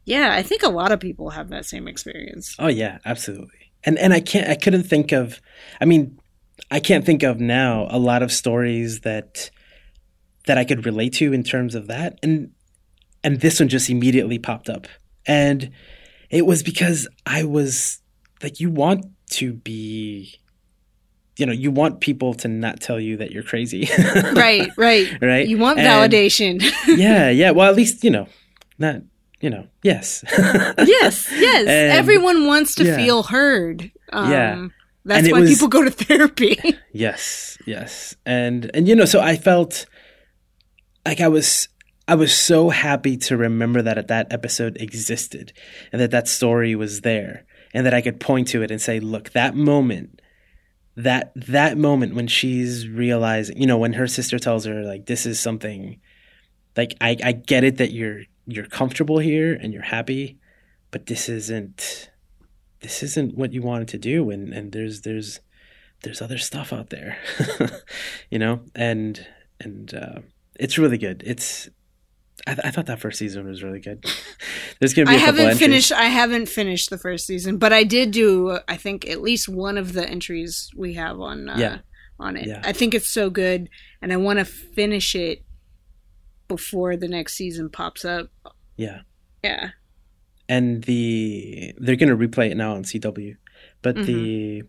[0.08, 2.56] yeah, I think a lot of people have that same experience.
[2.58, 3.74] Oh yeah, absolutely.
[3.84, 5.42] And and I can't I couldn't think of
[5.82, 6.18] I mean,
[6.72, 9.52] I can't think of now a lot of stories that
[10.46, 12.20] that I could relate to in terms of that.
[12.24, 12.52] And
[13.22, 14.88] and this one just immediately popped up.
[15.26, 15.72] And
[16.30, 18.00] it was because I was
[18.42, 20.40] like you want to be
[21.36, 23.90] you know, you want people to not tell you that you're crazy.
[24.34, 25.22] right, right.
[25.22, 25.48] Right.
[25.48, 26.64] You want validation.
[26.88, 27.52] yeah, yeah.
[27.52, 28.28] Well, at least, you know,
[28.80, 29.02] not
[29.40, 30.24] you know, yes.
[30.38, 31.68] yes, yes.
[31.68, 32.96] And, Everyone wants to yeah.
[32.96, 33.92] feel heard.
[34.12, 34.68] Um, yeah.
[35.06, 36.60] That's why was, people go to therapy.
[36.92, 38.16] yes, yes.
[38.26, 39.86] And and you know, so I felt
[41.06, 41.70] like I was
[42.08, 45.54] I was so happy to remember that that episode existed
[45.92, 49.00] and that that story was there and that I could point to it and say,
[49.00, 50.22] look, that moment
[50.98, 55.26] that that moment when she's realizing, you know, when her sister tells her like this
[55.26, 56.02] is something
[56.76, 60.40] like I I get it that you're you're comfortable here and you're happy,
[60.92, 62.10] but this isn't
[62.80, 65.40] this isn't what you wanted to do and and there's there's
[66.04, 67.18] there's other stuff out there.
[68.32, 68.62] you know?
[68.76, 69.26] And
[69.60, 70.20] and uh,
[70.60, 71.24] it's really good.
[71.26, 71.70] It's
[72.46, 74.06] I, th- I, thought that first season was really good.
[74.80, 75.16] There's gonna be.
[75.16, 75.92] I haven't finished.
[75.92, 78.60] I haven't finished the first season, but I did do.
[78.68, 81.50] I think at least one of the entries we have on.
[81.50, 81.78] Uh, yeah.
[82.20, 82.62] On it, yeah.
[82.64, 83.70] I think it's so good,
[84.02, 85.44] and I want to finish it
[86.48, 88.30] before the next season pops up.
[88.76, 89.02] Yeah.
[89.44, 89.70] Yeah.
[90.50, 93.36] And the they're gonna replay it now on CW,
[93.82, 94.06] but mm-hmm.
[94.06, 94.64] the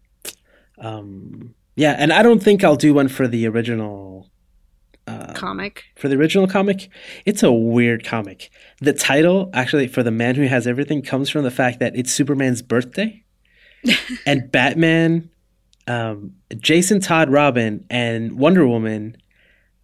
[0.79, 4.29] um yeah, and I don't think I'll do one for the original
[5.07, 5.85] uh, comic.
[5.95, 6.91] For the original comic,
[7.24, 8.51] it's a weird comic.
[8.81, 12.12] The title, actually, for the man who has everything, comes from the fact that it's
[12.12, 13.22] Superman's birthday,
[14.26, 15.31] and Batman,
[15.87, 19.16] um, Jason Todd Robin, and Wonder Woman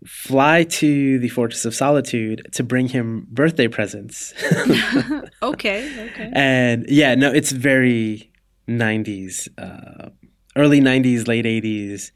[0.05, 4.35] fly to the Fortress of Solitude to bring him birthday presents.
[5.43, 6.31] okay, okay.
[6.35, 8.31] And yeah, no, it's very
[8.69, 10.11] 90s, uh,
[10.57, 12.11] early 90s, late 80s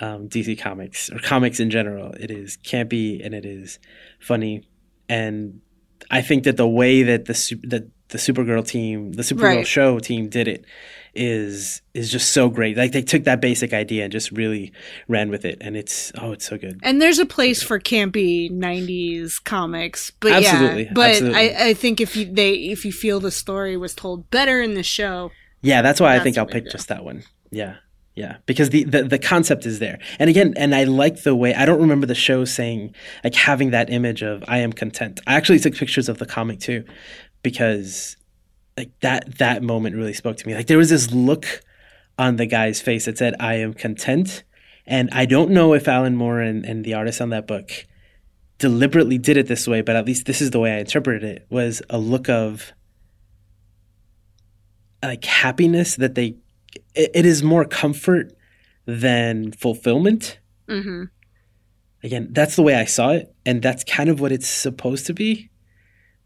[0.00, 2.12] um, DC Comics, or comics in general.
[2.18, 3.78] It is campy and it is
[4.20, 4.68] funny.
[5.08, 5.60] And
[6.10, 9.66] I think that the way that the, that the Supergirl team, the Supergirl right.
[9.66, 10.64] show team did it
[11.16, 12.76] is is just so great.
[12.76, 14.72] Like they took that basic idea and just really
[15.08, 16.80] ran with it, and it's oh, it's so good.
[16.82, 21.54] And there's a place for campy '90s comics, but absolutely, yeah, but absolutely.
[21.54, 24.74] I, I think if you they if you feel the story was told better in
[24.74, 25.30] the show,
[25.62, 27.22] yeah, that's why that's I think I'll pick just that one.
[27.50, 27.76] Yeah.
[28.16, 31.52] Yeah, because the, the the concept is there, and again, and I like the way
[31.52, 32.94] I don't remember the show saying
[33.24, 35.18] like having that image of I am content.
[35.26, 36.84] I actually took pictures of the comic too,
[37.42, 38.16] because
[38.76, 40.54] like that that moment really spoke to me.
[40.54, 41.46] Like there was this look
[42.18, 44.42] on the guy's face that said, "I am content."
[44.86, 47.86] And I don't know if Alan Moore and, and the artist on that book
[48.58, 51.46] deliberately did it this way, but at least this is the way I interpreted it
[51.48, 52.72] was a look of
[55.02, 56.36] like happiness that they
[56.94, 58.32] it, it is more comfort
[58.86, 60.38] than fulfillment.
[60.68, 61.04] Mm-hmm.
[62.02, 65.14] Again, that's the way I saw it, and that's kind of what it's supposed to
[65.14, 65.50] be,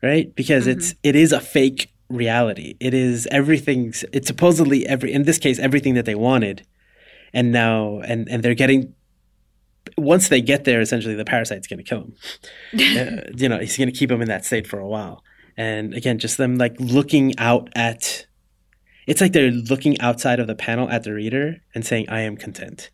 [0.03, 0.35] right?
[0.35, 2.77] Because it's it is a fake reality.
[2.81, 4.05] It is everything's.
[4.13, 6.67] It's supposedly every in this case everything that they wanted,
[7.33, 8.95] and now and and they're getting.
[9.97, 12.15] Once they get there, essentially the parasite's going to kill him.
[12.99, 15.25] uh, you know, he's going to keep him in that state for a while.
[15.57, 18.27] And again, just them like looking out at.
[19.07, 22.37] It's like they're looking outside of the panel at the reader and saying, "I am
[22.37, 22.91] content."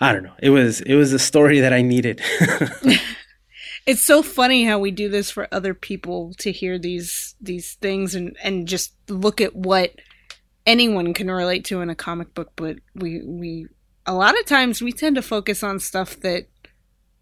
[0.00, 0.32] I don't know.
[0.42, 2.22] It was it was a story that I needed.
[3.86, 8.14] It's so funny how we do this for other people to hear these these things
[8.14, 9.92] and and just look at what
[10.66, 13.66] anyone can relate to in a comic book, but we we
[14.06, 16.46] a lot of times we tend to focus on stuff that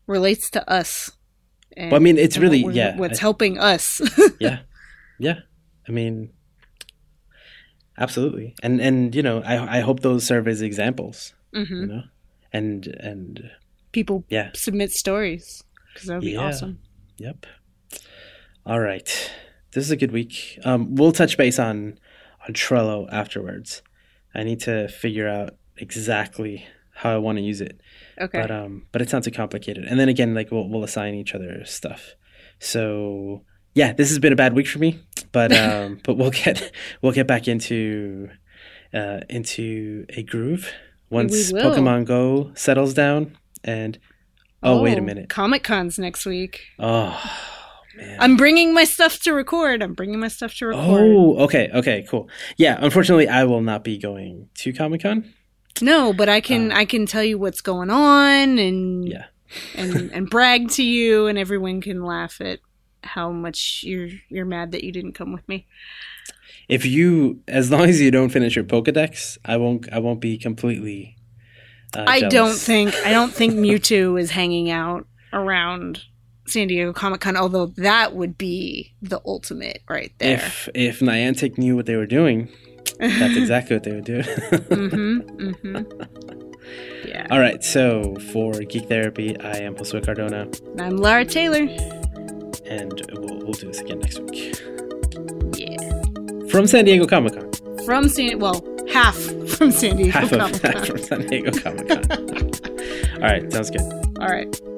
[0.07, 1.11] relates to us.
[1.77, 4.01] And, Well, I mean, it's really- what yeah, what's I- helping us.
[4.41, 4.61] yeah,
[5.19, 5.41] yeah.
[5.89, 6.31] I mean,
[7.97, 8.55] absolutely.
[8.63, 11.35] And and you know, I I hope those serve as examples.
[11.55, 12.03] hmm You know,
[12.53, 13.51] and and
[13.93, 15.65] People yeah, submit stories
[15.99, 16.47] because that would be Yeah.
[16.49, 16.79] awesome.
[17.19, 17.47] Yep.
[18.65, 19.31] All right.
[19.73, 20.59] This is a good week.
[20.65, 21.99] Um, we'll touch base on
[22.47, 23.83] on Trello afterwards.
[24.35, 27.81] I need to figure out exactly how I want to use it.
[28.21, 28.41] Okay.
[28.41, 29.85] But um, but it's not too complicated.
[29.85, 32.15] And then again, like we'll we'll assign each other stuff.
[32.61, 33.45] So
[33.75, 35.01] yeah, this has been a bad week for me.
[35.33, 36.73] But um, but we'll get
[37.03, 38.29] we'll get back into
[38.95, 40.73] uh into a groove
[41.11, 41.53] once.
[41.53, 43.37] Pokemon Go settles down.
[43.65, 43.99] And
[44.63, 45.29] oh, wait a minute.
[45.29, 46.63] Comic Con's next week.
[46.79, 47.19] Oh
[47.97, 48.17] man.
[48.21, 49.83] I'm bringing my stuff to record.
[49.83, 50.85] I'm bringing my stuff to record.
[50.87, 52.29] Oh, okay, okay, cool.
[52.57, 55.33] Yeah, unfortunately, I will not be going to Comic Con.
[55.81, 59.27] No, but I can Uh, I can tell you what's going on and Yeah.
[59.75, 62.59] and and brag to you and everyone can laugh at
[63.05, 65.67] how much you're you're mad that you didn't come with me.
[66.69, 69.89] If you, as long as you don't finish your Pokedex, I won't.
[69.91, 71.17] I won't be completely.
[71.97, 72.33] Uh, I jealous.
[72.35, 76.03] don't think I don't think Mewtwo is hanging out around
[76.47, 80.37] San Diego Comic Con, although that would be the ultimate right there.
[80.37, 82.49] If if Niantic knew what they were doing,
[82.99, 84.19] that's exactly what they would do.
[84.23, 85.21] mm-hmm.
[85.49, 86.03] Mm-hmm.
[87.07, 87.27] Yeah.
[87.31, 87.65] All right.
[87.65, 90.47] So for Geek Therapy, I am Josue Cardona,
[90.79, 91.63] I'm Lara Taylor.
[92.67, 94.61] and we'll, we'll do this again next week
[95.55, 95.79] Yeah.
[96.51, 97.51] from San Diego Comic Con.
[97.87, 98.61] From San well,
[98.93, 99.17] half
[99.57, 100.85] from San Diego Comic Con.
[100.85, 102.11] from San Diego Comic Con.
[103.15, 103.53] All right.
[103.53, 103.83] Sounds good.
[104.21, 104.78] All right.